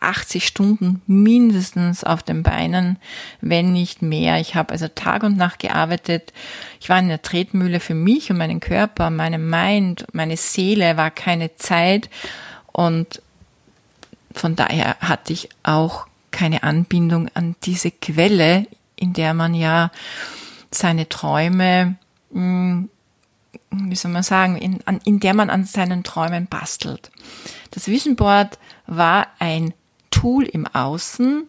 80 0.00 0.46
Stunden 0.46 1.02
mindestens 1.06 2.04
auf 2.04 2.22
den 2.22 2.42
Beinen, 2.42 2.98
wenn 3.40 3.72
nicht 3.72 4.02
mehr. 4.02 4.40
Ich 4.40 4.54
habe 4.54 4.72
also 4.72 4.88
Tag 4.88 5.22
und 5.22 5.36
Nacht 5.36 5.60
gearbeitet. 5.60 6.32
Ich 6.80 6.88
war 6.88 6.98
in 6.98 7.08
der 7.08 7.22
Tretmühle 7.22 7.80
für 7.80 7.94
mich 7.94 8.30
und 8.30 8.38
meinen 8.38 8.60
Körper, 8.60 9.10
meine 9.10 9.38
Mind, 9.38 10.06
meine 10.12 10.36
Seele 10.36 10.96
war 10.96 11.10
keine 11.10 11.56
Zeit 11.56 12.10
und 12.72 13.22
von 14.34 14.54
daher 14.54 14.96
hatte 15.00 15.32
ich 15.32 15.48
auch 15.62 16.06
keine 16.30 16.62
Anbindung 16.62 17.30
an 17.34 17.56
diese 17.64 17.90
Quelle, 17.90 18.66
in 18.94 19.14
der 19.14 19.32
man 19.32 19.54
ja 19.54 19.90
seine 20.70 21.08
Träume, 21.08 21.96
hm, 22.32 22.90
wie 23.70 23.96
soll 23.96 24.10
man 24.10 24.22
sagen, 24.22 24.56
in, 24.56 24.80
in 25.04 25.20
der 25.20 25.34
man 25.34 25.48
an 25.48 25.64
seinen 25.64 26.04
Träumen 26.04 26.46
bastelt. 26.46 27.10
Das 27.70 27.88
Vision 27.88 28.16
Board 28.16 28.58
war 28.86 29.28
ein 29.38 29.72
Tool 30.10 30.44
im 30.44 30.66
Außen, 30.66 31.46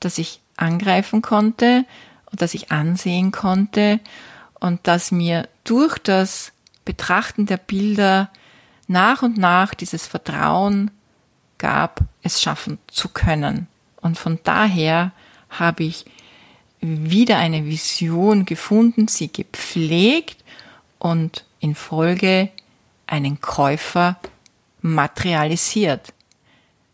das 0.00 0.18
ich 0.18 0.40
angreifen 0.56 1.22
konnte 1.22 1.84
und 2.30 2.42
das 2.42 2.54
ich 2.54 2.70
ansehen 2.70 3.32
konnte 3.32 4.00
und 4.60 4.80
das 4.84 5.10
mir 5.10 5.48
durch 5.64 5.98
das 5.98 6.52
Betrachten 6.84 7.46
der 7.46 7.56
Bilder 7.56 8.30
nach 8.86 9.22
und 9.22 9.38
nach 9.38 9.74
dieses 9.74 10.06
Vertrauen 10.06 10.90
gab, 11.58 12.00
es 12.22 12.42
schaffen 12.42 12.78
zu 12.88 13.08
können. 13.08 13.68
Und 14.00 14.18
von 14.18 14.38
daher 14.44 15.12
habe 15.48 15.84
ich 15.84 16.04
wieder 16.80 17.38
eine 17.38 17.64
Vision 17.64 18.44
gefunden, 18.44 19.08
sie 19.08 19.32
gepflegt 19.32 20.44
und 20.98 21.44
in 21.60 21.74
Folge 21.74 22.50
einen 23.06 23.40
Käufer 23.40 24.16
materialisiert. 24.80 26.13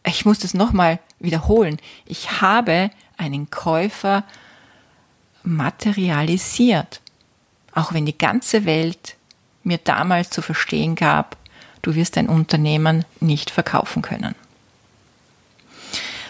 Ich 0.04 0.24
muss 0.24 0.38
das 0.38 0.54
nochmal 0.54 0.98
wiederholen. 1.18 1.78
Ich 2.06 2.40
habe 2.40 2.90
einen 3.16 3.50
Käufer 3.50 4.24
materialisiert. 5.42 7.00
Auch 7.74 7.92
wenn 7.92 8.06
die 8.06 8.16
ganze 8.16 8.64
Welt 8.64 9.16
mir 9.62 9.78
damals 9.78 10.30
zu 10.30 10.42
verstehen 10.42 10.94
gab, 10.94 11.36
du 11.82 11.94
wirst 11.94 12.16
dein 12.16 12.28
Unternehmen 12.28 13.04
nicht 13.20 13.50
verkaufen 13.50 14.02
können. 14.02 14.34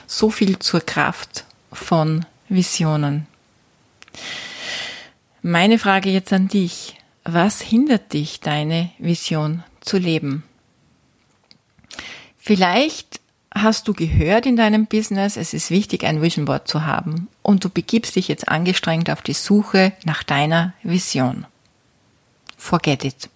So 0.06 0.30
viel 0.30 0.58
zur 0.58 0.80
Kraft 0.80 1.44
von 1.72 2.26
Visionen. 2.48 3.26
Meine 5.42 5.78
Frage 5.78 6.10
jetzt 6.10 6.32
an 6.32 6.48
dich. 6.48 6.96
Was 7.24 7.60
hindert 7.60 8.12
dich, 8.12 8.40
deine 8.40 8.90
Vision 8.98 9.62
zu 9.80 9.98
leben? 9.98 10.42
Vielleicht 12.38 13.19
hast 13.52 13.88
du 13.88 13.94
gehört 13.94 14.46
in 14.46 14.56
deinem 14.56 14.86
Business, 14.86 15.36
es 15.36 15.54
ist 15.54 15.70
wichtig, 15.70 16.04
ein 16.04 16.22
Vision 16.22 16.44
Board 16.44 16.68
zu 16.68 16.86
haben 16.86 17.28
und 17.42 17.64
du 17.64 17.70
begibst 17.70 18.16
dich 18.16 18.28
jetzt 18.28 18.48
angestrengt 18.48 19.10
auf 19.10 19.22
die 19.22 19.34
Suche 19.34 19.92
nach 20.04 20.22
deiner 20.22 20.72
Vision. 20.82 21.46
Forget 22.56 23.04
it. 23.04 23.30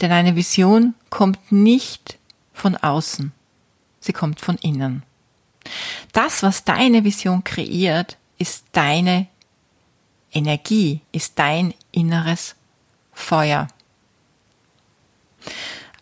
Denn 0.00 0.12
eine 0.12 0.36
Vision 0.36 0.94
kommt 1.10 1.52
nicht 1.52 2.18
von 2.52 2.76
außen, 2.76 3.32
sie 4.00 4.12
kommt 4.12 4.40
von 4.40 4.56
innen. 4.56 5.02
Das, 6.12 6.42
was 6.42 6.64
deine 6.64 7.04
Vision 7.04 7.44
kreiert, 7.44 8.16
ist 8.38 8.64
deine 8.72 9.26
Energie, 10.32 11.00
ist 11.12 11.38
dein 11.38 11.74
inneres 11.92 12.54
Feuer. 13.12 13.68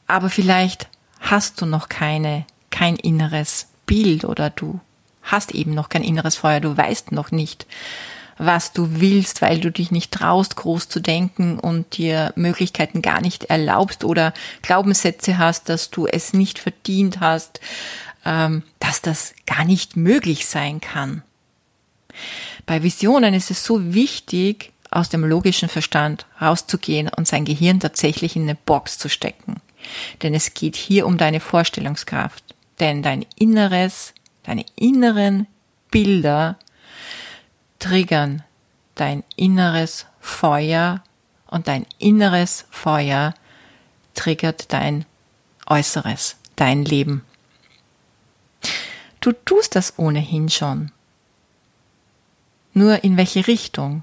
Aber 0.06 0.30
vielleicht 0.30 0.88
hast 1.20 1.60
du 1.60 1.66
noch 1.66 1.88
keine, 1.88 2.46
kein 2.78 2.94
inneres 2.94 3.66
Bild 3.86 4.24
oder 4.24 4.50
du 4.50 4.78
hast 5.24 5.52
eben 5.52 5.74
noch 5.74 5.88
kein 5.88 6.04
inneres 6.04 6.36
Feuer, 6.36 6.60
du 6.60 6.76
weißt 6.76 7.10
noch 7.10 7.32
nicht, 7.32 7.66
was 8.38 8.72
du 8.72 9.00
willst, 9.00 9.42
weil 9.42 9.58
du 9.58 9.72
dich 9.72 9.90
nicht 9.90 10.12
traust, 10.12 10.54
groß 10.54 10.88
zu 10.88 11.00
denken 11.00 11.58
und 11.58 11.96
dir 11.96 12.32
Möglichkeiten 12.36 13.02
gar 13.02 13.20
nicht 13.20 13.44
erlaubst 13.44 14.04
oder 14.04 14.32
Glaubenssätze 14.62 15.38
hast, 15.38 15.68
dass 15.68 15.90
du 15.90 16.06
es 16.06 16.32
nicht 16.32 16.60
verdient 16.60 17.18
hast, 17.18 17.60
ähm, 18.24 18.62
dass 18.78 19.02
das 19.02 19.34
gar 19.44 19.64
nicht 19.64 19.96
möglich 19.96 20.46
sein 20.46 20.80
kann. 20.80 21.22
Bei 22.64 22.84
Visionen 22.84 23.34
ist 23.34 23.50
es 23.50 23.64
so 23.64 23.92
wichtig, 23.92 24.70
aus 24.88 25.08
dem 25.08 25.24
logischen 25.24 25.68
Verstand 25.68 26.26
rauszugehen 26.40 27.08
und 27.08 27.26
sein 27.26 27.44
Gehirn 27.44 27.80
tatsächlich 27.80 28.36
in 28.36 28.42
eine 28.42 28.54
Box 28.54 28.98
zu 28.98 29.08
stecken. 29.08 29.56
Denn 30.22 30.32
es 30.32 30.54
geht 30.54 30.76
hier 30.76 31.06
um 31.08 31.18
deine 31.18 31.40
Vorstellungskraft. 31.40 32.47
Denn 32.80 33.02
dein 33.02 33.26
Inneres, 33.36 34.14
deine 34.42 34.64
inneren 34.76 35.46
Bilder 35.90 36.58
triggern 37.78 38.42
dein 38.98 39.24
inneres 39.36 40.06
Feuer 40.20 41.02
und 41.46 41.68
dein 41.68 41.86
inneres 41.98 42.66
Feuer 42.70 43.34
triggert 44.14 44.72
dein 44.72 45.06
Äußeres, 45.66 46.36
dein 46.56 46.84
Leben. 46.84 47.24
Du 49.20 49.32
tust 49.32 49.76
das 49.76 49.98
ohnehin 49.98 50.48
schon. 50.48 50.90
Nur 52.74 53.02
in 53.04 53.16
welche 53.16 53.46
Richtung? 53.46 54.02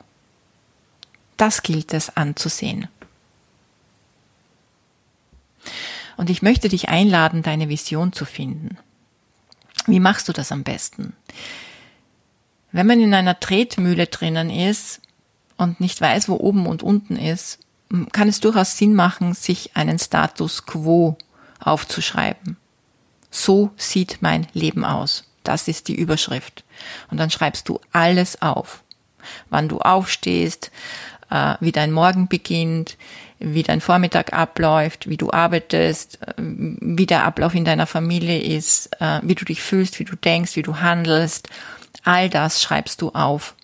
Das 1.38 1.62
gilt 1.63 1.94
es 1.94 2.15
anzusehen. 2.15 2.88
Und 6.18 6.30
ich 6.30 6.42
möchte 6.42 6.70
dich 6.70 6.90
einladen, 6.90 7.44
deine 7.44 7.70
Vision 7.70 8.14
zu 8.14 8.26
finden. 8.26 8.78
Wie 9.88 10.00
machst 10.00 10.28
du 10.28 10.34
das 10.34 10.52
am 10.52 10.64
besten? 10.64 11.14
Wenn 12.72 12.88
man 12.88 13.00
in 13.00 13.14
einer 13.14 13.40
Tretmühle 13.40 14.08
drinnen 14.08 14.50
ist 14.50 15.02
und 15.58 15.80
nicht 15.80 16.02
weiß, 16.02 16.28
wo 16.28 16.36
oben 16.36 16.68
und 16.68 16.84
unten 16.84 17.16
ist, 17.16 17.60
kann 18.12 18.28
es 18.28 18.40
durchaus 18.40 18.78
Sinn 18.78 18.96
machen, 18.96 19.34
sich 19.34 19.75
einen 19.75 20.00
Status 20.00 20.66
quo 20.66 21.18
aufzuschreiben. 21.60 22.58
So 23.30 23.72
sieht 23.78 24.18
mein 24.22 24.48
Leben 24.54 24.86
aus. 24.86 25.25
Das 25.44 25.68
ist 25.68 25.88
die 25.88 25.96
Überschrift. 25.96 26.64
Und 27.12 27.18
dann 27.18 27.30
schreibst 27.30 27.70
du 27.70 27.80
alles 27.92 28.42
auf. 28.42 28.84
Wann 29.50 29.70
du 29.70 29.80
aufstehst, 29.80 30.72
äh, 31.30 31.56
wie 31.60 31.72
dein 31.72 31.92
Morgen 31.92 32.28
beginnt, 32.28 32.98
wie 33.53 33.64
dein 33.64 33.81
Vormittag 33.81 34.34
abläuft, 34.34 35.08
wie 35.08 35.18
du 35.18 35.31
arbeitest, 35.31 36.20
äh, 36.22 36.34
wie 36.38 37.05
der 37.05 37.24
Ablauf 37.24 37.53
in 37.53 37.66
deiner 37.66 37.88
Familie 37.88 38.42
ist, 38.42 38.90
äh, 39.00 39.20
wie 39.24 39.36
du 39.36 39.46
dich 39.46 39.62
fühlst, 39.62 40.00
wie 40.00 40.05
du 40.05 40.16
denkst, 40.16 40.55
wie 40.55 40.64
du 40.64 40.77
handelst. 40.77 41.50
All 42.03 42.29
das 42.29 42.62
schreibst 42.62 43.01
du 43.01 43.10
auf. 43.12 43.55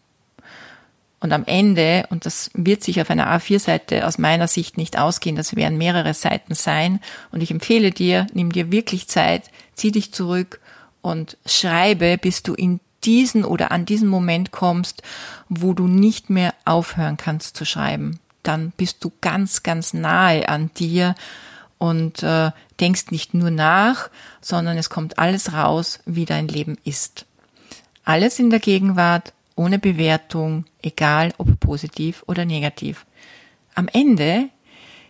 Und 1.19 1.33
am 1.33 1.45
Ende, 1.45 2.05
und 2.09 2.25
das 2.25 2.49
wird 2.55 2.83
sich 2.83 2.99
auf 2.99 3.09
einer 3.11 3.27
A4-Seite 3.27 4.07
aus 4.07 4.17
meiner 4.17 4.47
Sicht 4.47 4.77
nicht 4.77 4.97
ausgehen, 4.97 5.35
das 5.35 5.55
werden 5.55 5.77
mehrere 5.77 6.15
Seiten 6.15 6.55
sein. 6.55 6.99
Und 7.31 7.41
ich 7.41 7.51
empfehle 7.51 7.91
dir, 7.91 8.25
nimm 8.33 8.51
dir 8.51 8.71
wirklich 8.71 9.07
Zeit, 9.07 9.51
zieh 9.75 9.91
dich 9.91 10.13
zurück 10.13 10.59
und 11.01 11.37
schreibe, 11.45 12.17
bis 12.17 12.41
du 12.41 12.55
in 12.55 12.79
diesen 13.03 13.45
oder 13.45 13.71
an 13.71 13.85
diesen 13.85 14.07
Moment 14.07 14.51
kommst, 14.51 15.03
wo 15.49 15.73
du 15.73 15.87
nicht 15.87 16.29
mehr 16.29 16.53
aufhören 16.65 17.17
kannst 17.17 17.55
zu 17.55 17.65
schreiben. 17.65 18.19
Dann 18.43 18.71
bist 18.71 19.03
du 19.03 19.11
ganz, 19.21 19.63
ganz 19.63 19.93
nahe 19.93 20.47
an 20.49 20.71
dir 20.77 21.15
und 21.77 22.21
äh, 22.23 22.51
denkst 22.79 23.11
nicht 23.11 23.33
nur 23.33 23.51
nach, 23.51 24.09
sondern 24.41 24.77
es 24.77 24.89
kommt 24.89 25.19
alles 25.19 25.53
raus, 25.53 25.99
wie 26.05 26.25
dein 26.25 26.47
Leben 26.47 26.77
ist. 26.83 27.25
Alles 28.03 28.39
in 28.39 28.49
der 28.49 28.59
Gegenwart, 28.59 29.33
ohne 29.55 29.79
Bewertung, 29.79 30.65
egal 30.81 31.33
ob 31.37 31.59
positiv 31.59 32.23
oder 32.27 32.45
negativ. 32.45 33.05
Am 33.75 33.87
Ende 33.87 34.49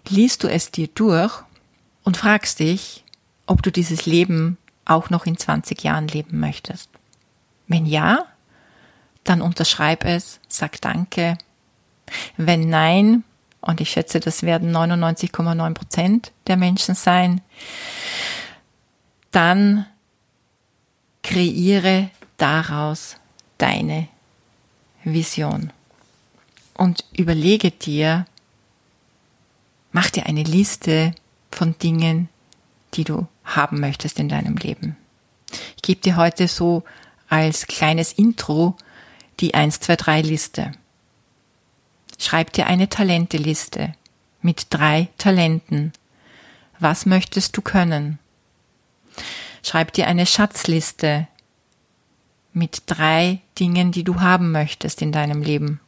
liest 0.07 0.43
du 0.43 0.47
es 0.47 0.71
dir 0.71 0.87
durch 0.87 1.43
und 2.03 2.17
fragst 2.17 2.59
dich, 2.59 3.03
ob 3.45 3.63
du 3.63 3.71
dieses 3.71 4.05
Leben 4.05 4.57
auch 4.85 5.09
noch 5.09 5.25
in 5.25 5.37
20 5.37 5.83
Jahren 5.83 6.07
leben 6.07 6.39
möchtest. 6.39 6.89
Wenn 7.67 7.85
ja, 7.85 8.25
dann 9.23 9.41
unterschreib 9.41 10.05
es, 10.05 10.39
sag 10.47 10.81
Danke. 10.81 11.37
Wenn 12.37 12.69
nein, 12.69 13.23
und 13.61 13.79
ich 13.79 13.91
schätze, 13.91 14.19
das 14.19 14.43
werden 14.43 14.75
99,9 14.75 15.73
Prozent 15.73 16.31
der 16.47 16.57
Menschen 16.57 16.95
sein, 16.95 17.41
dann 19.31 19.85
kreiere 21.23 22.09
daraus 22.37 23.17
deine 23.57 24.07
Vision 25.03 25.71
und 26.73 27.05
überlege 27.15 27.71
dir, 27.71 28.25
mach 29.91 30.09
dir 30.09 30.25
eine 30.25 30.43
Liste 30.43 31.13
von 31.51 31.77
Dingen, 31.77 32.29
die 32.95 33.03
du 33.03 33.27
haben 33.43 33.79
möchtest 33.79 34.19
in 34.19 34.29
deinem 34.29 34.57
Leben. 34.57 34.97
Ich 35.75 35.81
gebe 35.81 36.01
dir 36.01 36.15
heute 36.15 36.47
so 36.47 36.83
als 37.29 37.67
kleines 37.67 38.13
Intro 38.13 38.75
die 39.39 39.53
1, 39.53 39.79
2, 39.79 39.95
3 39.95 40.21
Liste. 40.21 40.71
Schreib 42.21 42.53
dir 42.53 42.67
eine 42.67 42.87
Talenteliste 42.87 43.93
mit 44.43 44.67
drei 44.69 45.09
Talenten. 45.17 45.91
Was 46.77 47.07
möchtest 47.07 47.57
du 47.57 47.63
können? 47.63 48.19
Schreib 49.63 49.91
dir 49.93 50.05
eine 50.05 50.27
Schatzliste 50.27 51.27
mit 52.53 52.83
drei 52.85 53.39
Dingen, 53.57 53.91
die 53.91 54.03
du 54.03 54.21
haben 54.21 54.51
möchtest 54.51 55.01
in 55.01 55.11
deinem 55.11 55.41
Leben. 55.41 55.79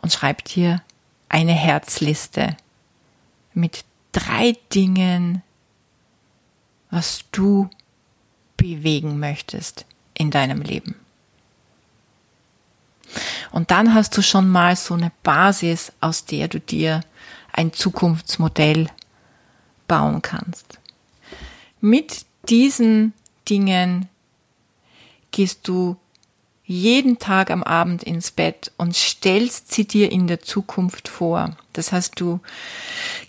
Und 0.00 0.14
schreib 0.14 0.44
dir 0.44 0.82
eine 1.28 1.52
Herzliste 1.52 2.56
mit 3.52 3.84
drei 4.12 4.56
Dingen, 4.72 5.42
was 6.90 7.26
du 7.32 7.68
bewegen 8.56 9.18
möchtest 9.18 9.84
in 10.14 10.30
deinem 10.30 10.62
Leben. 10.62 10.99
Und 13.50 13.70
dann 13.70 13.94
hast 13.94 14.16
du 14.16 14.22
schon 14.22 14.48
mal 14.48 14.76
so 14.76 14.94
eine 14.94 15.12
Basis, 15.22 15.92
aus 16.00 16.24
der 16.24 16.48
du 16.48 16.60
dir 16.60 17.00
ein 17.52 17.72
Zukunftsmodell 17.72 18.88
bauen 19.88 20.22
kannst. 20.22 20.78
Mit 21.80 22.24
diesen 22.48 23.12
Dingen 23.48 24.08
gehst 25.30 25.66
du 25.66 25.96
jeden 26.64 27.18
Tag 27.18 27.50
am 27.50 27.64
Abend 27.64 28.04
ins 28.04 28.30
Bett 28.30 28.70
und 28.76 28.94
stellst 28.94 29.72
sie 29.72 29.88
dir 29.88 30.12
in 30.12 30.28
der 30.28 30.40
Zukunft 30.40 31.08
vor. 31.08 31.56
Das 31.72 31.90
heißt, 31.90 32.20
du 32.20 32.38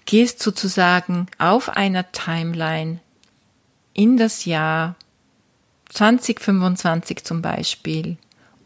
gehst 0.06 0.44
sozusagen 0.44 1.26
auf 1.40 1.70
einer 1.70 2.12
Timeline 2.12 3.00
in 3.94 4.18
das 4.18 4.46
Jahr 4.46 4.96
2025 5.90 7.24
zum 7.24 7.42
Beispiel 7.42 8.18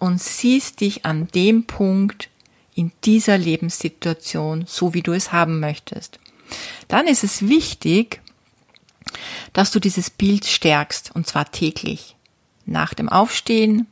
und 0.06 0.22
siehst 0.22 0.82
dich 0.82 1.06
an 1.06 1.28
dem 1.30 1.66
Punkt 1.66 2.30
in 2.76 2.92
dieser 3.04 3.38
Lebenssituation, 3.38 4.66
so 4.68 4.94
wie 4.94 5.02
du 5.02 5.14
es 5.14 5.32
haben 5.32 5.60
möchtest. 5.60 6.20
Dann 6.88 7.08
ist 7.08 7.24
es 7.24 7.48
wichtig, 7.48 8.22
dass 9.54 9.72
du 9.72 9.80
dieses 9.80 10.10
Bild 10.10 10.46
stärkst 10.46 11.12
und 11.16 11.28
zwar 11.28 11.52
täglich. 11.52 12.16
Nach 12.66 12.94
dem 12.94 13.10
Aufstehen, 13.10 13.88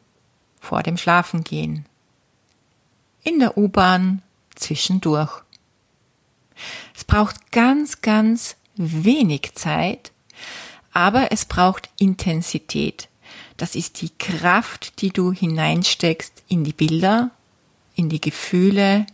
vor 0.60 0.84
dem 0.84 0.98
Schlafengehen, 0.98 1.86
in 3.24 3.40
der 3.40 3.58
U-Bahn, 3.58 4.22
zwischendurch. 4.56 5.44
Es 6.96 7.04
braucht 7.04 7.52
ganz, 7.52 8.02
ganz 8.02 8.56
wenig 8.76 9.54
Zeit, 9.56 10.12
aber 10.92 11.32
es 11.32 11.46
braucht 11.46 11.90
Intensität. 11.98 13.08
Das 13.58 13.76
ist 13.76 14.02
die 14.02 14.10
Kraft, 14.18 15.02
die 15.02 15.12
du 15.12 15.32
hineinsteckst 15.32 16.44
in 16.48 16.64
die 16.64 16.74
Bilder, 16.74 17.32
in 17.96 18.10
die 18.10 18.22
Gefühle, 18.22 19.06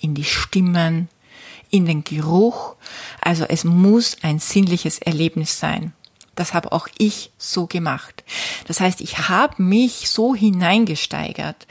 in 0.00 0.14
die 0.14 0.24
Stimmen, 0.24 1.08
in 1.70 1.86
den 1.86 2.04
Geruch. 2.04 2.76
Also 3.20 3.44
es 3.44 3.64
muss 3.64 4.16
ein 4.22 4.38
sinnliches 4.38 4.98
Erlebnis 4.98 5.58
sein. 5.58 5.92
Das 6.34 6.54
habe 6.54 6.72
auch 6.72 6.88
ich 6.98 7.30
so 7.36 7.66
gemacht. 7.66 8.24
Das 8.66 8.80
heißt, 8.80 9.00
ich 9.00 9.28
habe 9.28 9.62
mich 9.62 10.08
so 10.08 10.34
hineingesteigert, 10.34 11.66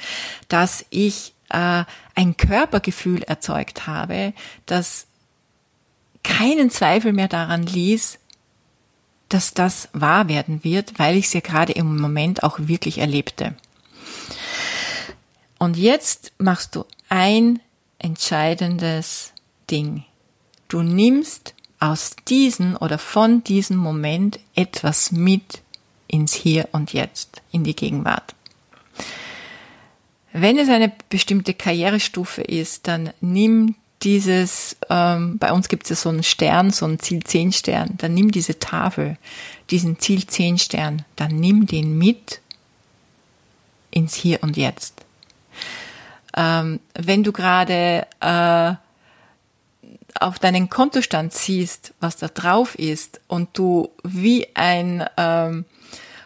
dass 0.49 0.86
ich 0.91 1.34
äh, 1.49 1.84
ein 2.15 2.38
Körpergefühl 2.38 3.23
erzeugt 3.23 3.88
habe, 3.88 4.34
das 4.67 5.07
keinen 6.23 6.69
Zweifel 6.69 7.13
mehr 7.13 7.27
daran 7.27 7.63
ließ, 7.63 8.19
dass 9.34 9.54
das 9.54 9.89
wahr 9.94 10.28
werden 10.28 10.63
wird, 10.63 11.00
weil 11.00 11.15
ich 11.15 11.26
es 11.26 11.34
ja 11.34 11.39
gerade 11.39 11.74
im 11.74 11.98
Moment 11.98 12.44
auch 12.44 12.60
wirklich 12.60 12.98
erlebte. 12.98 13.56
Und 15.58 15.78
jetzt 15.78 16.34
machst 16.38 16.76
du 16.76 16.86
ein 17.08 17.60
entscheidendes 18.00 19.32
Ding. 19.70 20.04
Du 20.67 20.82
nimmst 20.82 21.54
aus 21.80 22.15
diesem 22.28 22.76
oder 22.78 22.98
von 22.98 23.44
diesem 23.44 23.78
Moment 23.78 24.39
etwas 24.56 25.12
mit 25.12 25.62
ins 26.08 26.34
Hier 26.34 26.67
und 26.72 26.94
Jetzt, 26.94 27.41
in 27.52 27.63
die 27.63 27.76
Gegenwart. 27.76 28.36
Wenn 30.34 30.58
es 30.58 30.70
eine 30.70 30.91
bestimmte 31.10 31.54
Karrierestufe 31.54 32.41
ist, 32.41 32.88
dann 32.88 33.12
nimm 33.22 33.76
dieses, 34.04 34.78
ähm, 34.90 35.38
bei 35.38 35.52
uns 35.52 35.70
gibt 35.70 35.90
es 35.90 36.02
so 36.02 36.10
einen 36.10 36.24
Stern, 36.24 36.72
so 36.72 36.86
einen 36.86 37.00
Ziel 37.00 37.24
10 37.24 37.52
Stern, 37.52 37.96
dann 37.98 38.14
nimm 38.14 38.32
diese 38.32 38.60
Tafel, 38.60 39.18
diesen 39.70 40.00
Ziel 40.00 40.26
10 40.26 40.58
Stern, 40.58 41.06
dann 41.16 41.36
nimm 41.36 41.66
den 41.66 41.98
mit 41.98 42.42
ins 43.92 44.16
Hier 44.16 44.42
und 44.42 44.58
Jetzt. 44.58 45.06
Ähm, 46.36 46.80
wenn 46.94 47.24
du 47.24 47.32
gerade 47.32 48.08
äh, 48.22 48.74
auf 50.20 50.40
deinen 50.40 50.70
Kontostand 50.70 51.34
siehst, 51.34 51.94
was 52.00 52.18
da 52.18 52.28
drauf 52.28 52.76
ist 52.76 53.22
und 53.28 53.50
du 53.54 53.90
wie 54.04 54.48
ein 54.56 55.06
ähm, 55.18 55.66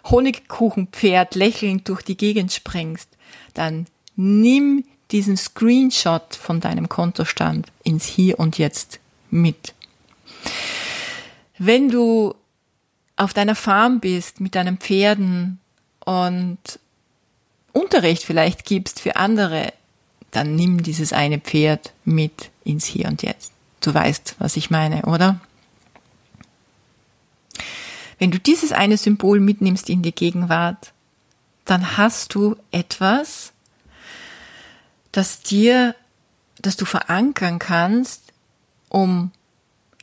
Honigkuchenpferd 0.06 1.36
lächelnd 1.36 1.90
durch 1.90 2.04
die 2.04 2.18
Gegend 2.18 2.54
springst, 2.54 3.10
dann 3.54 3.88
nimm 4.16 4.84
diesen 5.12 5.38
Screenshot 5.38 6.36
von 6.36 6.60
deinem 6.60 6.90
Kontostand 6.90 7.68
ins 7.84 8.06
Hier 8.06 8.40
und 8.40 8.58
Jetzt 8.58 9.00
mit. 9.30 9.74
Wenn 11.58 11.90
du 11.90 12.36
auf 13.16 13.34
deiner 13.34 13.56
Farm 13.56 14.00
bist 14.00 14.42
mit 14.42 14.56
deinen 14.56 14.78
Pferden 14.78 15.60
und 16.04 16.60
Unterricht 17.72 18.24
vielleicht 18.24 18.66
gibst 18.66 19.00
für 19.00 19.16
andere, 19.16 19.74
dann 20.32 20.56
nimm 20.56 20.84
dieses 20.84 21.14
eine 21.14 21.40
Pferd 21.40 21.94
mit 22.04 22.52
ins 22.64 22.86
Hier 22.86 23.08
und 23.08 23.24
Jetzt. 23.24 23.52
Du 23.82 23.94
weißt, 23.94 24.36
was 24.40 24.58
ich 24.58 24.70
meine, 24.70 25.04
oder? 25.04 25.40
Wenn 28.18 28.32
du 28.32 28.40
dieses 28.40 28.72
eine 28.72 28.98
Symbol 28.98 29.40
mitnimmst 29.40 29.90
in 29.90 30.02
die 30.02 30.14
Gegenwart, 30.14 30.94
dann 31.66 31.98
hast 31.98 32.34
du 32.34 32.56
etwas, 32.72 33.52
das 35.16 35.42
dir, 35.42 35.96
das 36.60 36.76
du 36.76 36.86
verankern 36.86 37.60
kannst, 37.60 38.34
um 38.90 39.32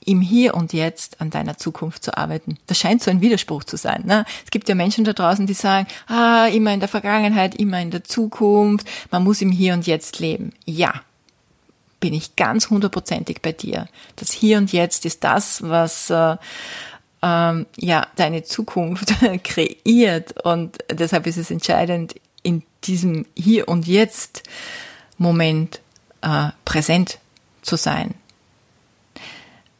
im 0.04 0.20
Hier 0.20 0.54
und 0.54 0.72
Jetzt 0.72 1.20
an 1.20 1.30
deiner 1.30 1.58
Zukunft 1.58 2.02
zu 2.02 2.16
arbeiten. 2.16 2.58
Das 2.66 2.78
scheint 2.78 3.02
so 3.02 3.10
ein 3.10 3.20
Widerspruch 3.20 3.64
zu 3.64 3.76
sein. 3.76 4.02
Ne? 4.04 4.24
Es 4.44 4.50
gibt 4.50 4.68
ja 4.68 4.74
Menschen 4.74 5.04
da 5.04 5.12
draußen, 5.12 5.46
die 5.46 5.54
sagen, 5.54 5.86
ah, 6.08 6.46
immer 6.46 6.72
in 6.72 6.80
der 6.80 6.88
Vergangenheit, 6.88 7.54
immer 7.54 7.80
in 7.80 7.90
der 7.90 8.04
Zukunft, 8.04 8.88
man 9.10 9.22
muss 9.22 9.42
im 9.42 9.52
Hier 9.52 9.74
und 9.74 9.86
Jetzt 9.86 10.18
leben. 10.18 10.52
Ja, 10.64 10.94
bin 12.00 12.14
ich 12.14 12.34
ganz 12.34 12.70
hundertprozentig 12.70 13.42
bei 13.42 13.52
dir. 13.52 13.86
Das 14.16 14.32
Hier 14.32 14.58
und 14.58 14.72
Jetzt 14.72 15.04
ist 15.04 15.22
das, 15.22 15.62
was 15.62 16.10
äh, 16.10 16.36
ähm, 17.22 17.66
ja 17.76 18.06
deine 18.16 18.42
Zukunft 18.42 19.14
kreiert 19.44 20.42
und 20.44 20.78
deshalb 20.90 21.26
ist 21.26 21.36
es 21.36 21.50
entscheidend, 21.50 22.14
in 22.42 22.64
diesem 22.84 23.26
Hier 23.36 23.68
und 23.68 23.86
Jetzt 23.86 24.42
Moment 25.18 25.80
äh, 26.22 26.50
präsent 26.64 27.18
zu 27.62 27.76
sein. 27.76 28.14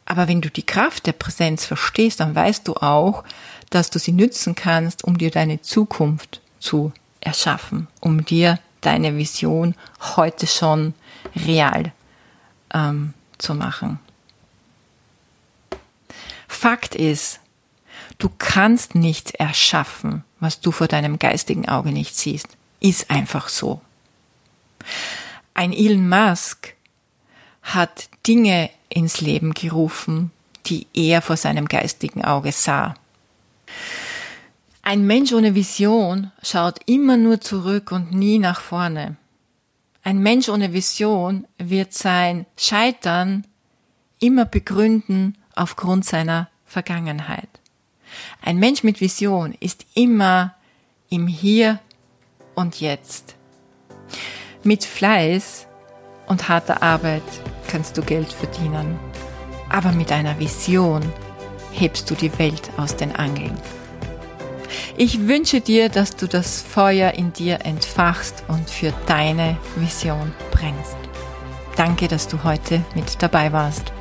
Aber 0.05 0.27
wenn 0.27 0.41
du 0.41 0.49
die 0.49 0.65
Kraft 0.65 1.05
der 1.05 1.13
Präsenz 1.13 1.65
verstehst, 1.65 2.19
dann 2.19 2.35
weißt 2.35 2.67
du 2.67 2.75
auch, 2.75 3.23
dass 3.69 3.89
du 3.89 3.99
sie 3.99 4.11
nützen 4.11 4.55
kannst, 4.55 5.03
um 5.03 5.17
dir 5.17 5.31
deine 5.31 5.61
Zukunft 5.61 6.41
zu 6.59 6.91
erschaffen, 7.21 7.87
um 7.99 8.25
dir 8.25 8.59
deine 8.81 9.17
Vision 9.17 9.75
heute 10.15 10.45
schon 10.45 10.93
real 11.35 11.91
ähm, 12.73 13.13
zu 13.37 13.55
machen. 13.55 13.99
Fakt 16.47 16.95
ist, 16.95 17.39
du 18.17 18.29
kannst 18.37 18.95
nichts 18.95 19.31
erschaffen, 19.31 20.23
was 20.39 20.59
du 20.59 20.71
vor 20.71 20.87
deinem 20.87 21.17
geistigen 21.17 21.67
Auge 21.67 21.91
nicht 21.91 22.15
siehst. 22.15 22.47
Ist 22.79 23.09
einfach 23.09 23.49
so. 23.49 23.81
Ein 25.53 25.73
Elon 25.73 26.09
Musk 26.09 26.73
hat 27.61 28.09
Dinge 28.25 28.69
ins 28.89 29.21
Leben 29.21 29.53
gerufen, 29.53 30.31
die 30.65 30.87
er 30.93 31.21
vor 31.21 31.37
seinem 31.37 31.67
geistigen 31.67 32.23
Auge 32.23 32.51
sah. 32.51 32.95
Ein 34.81 35.05
Mensch 35.05 35.31
ohne 35.31 35.55
Vision 35.55 36.31
schaut 36.41 36.79
immer 36.85 37.17
nur 37.17 37.39
zurück 37.39 37.91
und 37.91 38.11
nie 38.11 38.39
nach 38.39 38.59
vorne. 38.59 39.15
Ein 40.03 40.19
Mensch 40.19 40.49
ohne 40.49 40.73
Vision 40.73 41.47
wird 41.57 41.93
sein 41.93 42.45
Scheitern 42.57 43.47
immer 44.19 44.45
begründen 44.45 45.37
aufgrund 45.55 46.05
seiner 46.05 46.49
Vergangenheit. 46.65 47.47
Ein 48.41 48.57
Mensch 48.57 48.83
mit 48.83 48.99
Vision 48.99 49.55
ist 49.59 49.85
immer 49.93 50.55
im 51.09 51.27
Hier 51.27 51.79
und 52.55 52.81
Jetzt. 52.81 53.35
Mit 54.65 54.85
Fleiß 54.85 55.67
und 56.27 56.47
harter 56.47 56.81
Arbeit 56.81 57.21
kannst 57.67 57.97
du 57.97 58.01
Geld 58.01 58.31
verdienen. 58.31 58.97
Aber 59.69 59.91
mit 59.91 60.09
einer 60.09 60.39
Vision 60.39 61.01
hebst 61.73 62.09
du 62.09 62.15
die 62.15 62.37
Welt 62.39 62.69
aus 62.77 62.95
den 62.95 63.13
Angeln. 63.13 63.57
Ich 64.95 65.27
wünsche 65.27 65.59
dir, 65.59 65.89
dass 65.89 66.15
du 66.15 66.27
das 66.27 66.61
Feuer 66.61 67.11
in 67.11 67.33
dir 67.33 67.65
entfachst 67.65 68.45
und 68.47 68.69
für 68.69 68.93
deine 69.05 69.57
Vision 69.75 70.31
brennst. 70.51 70.97
Danke, 71.75 72.07
dass 72.07 72.29
du 72.29 72.41
heute 72.45 72.85
mit 72.95 73.21
dabei 73.21 73.51
warst. 73.51 73.91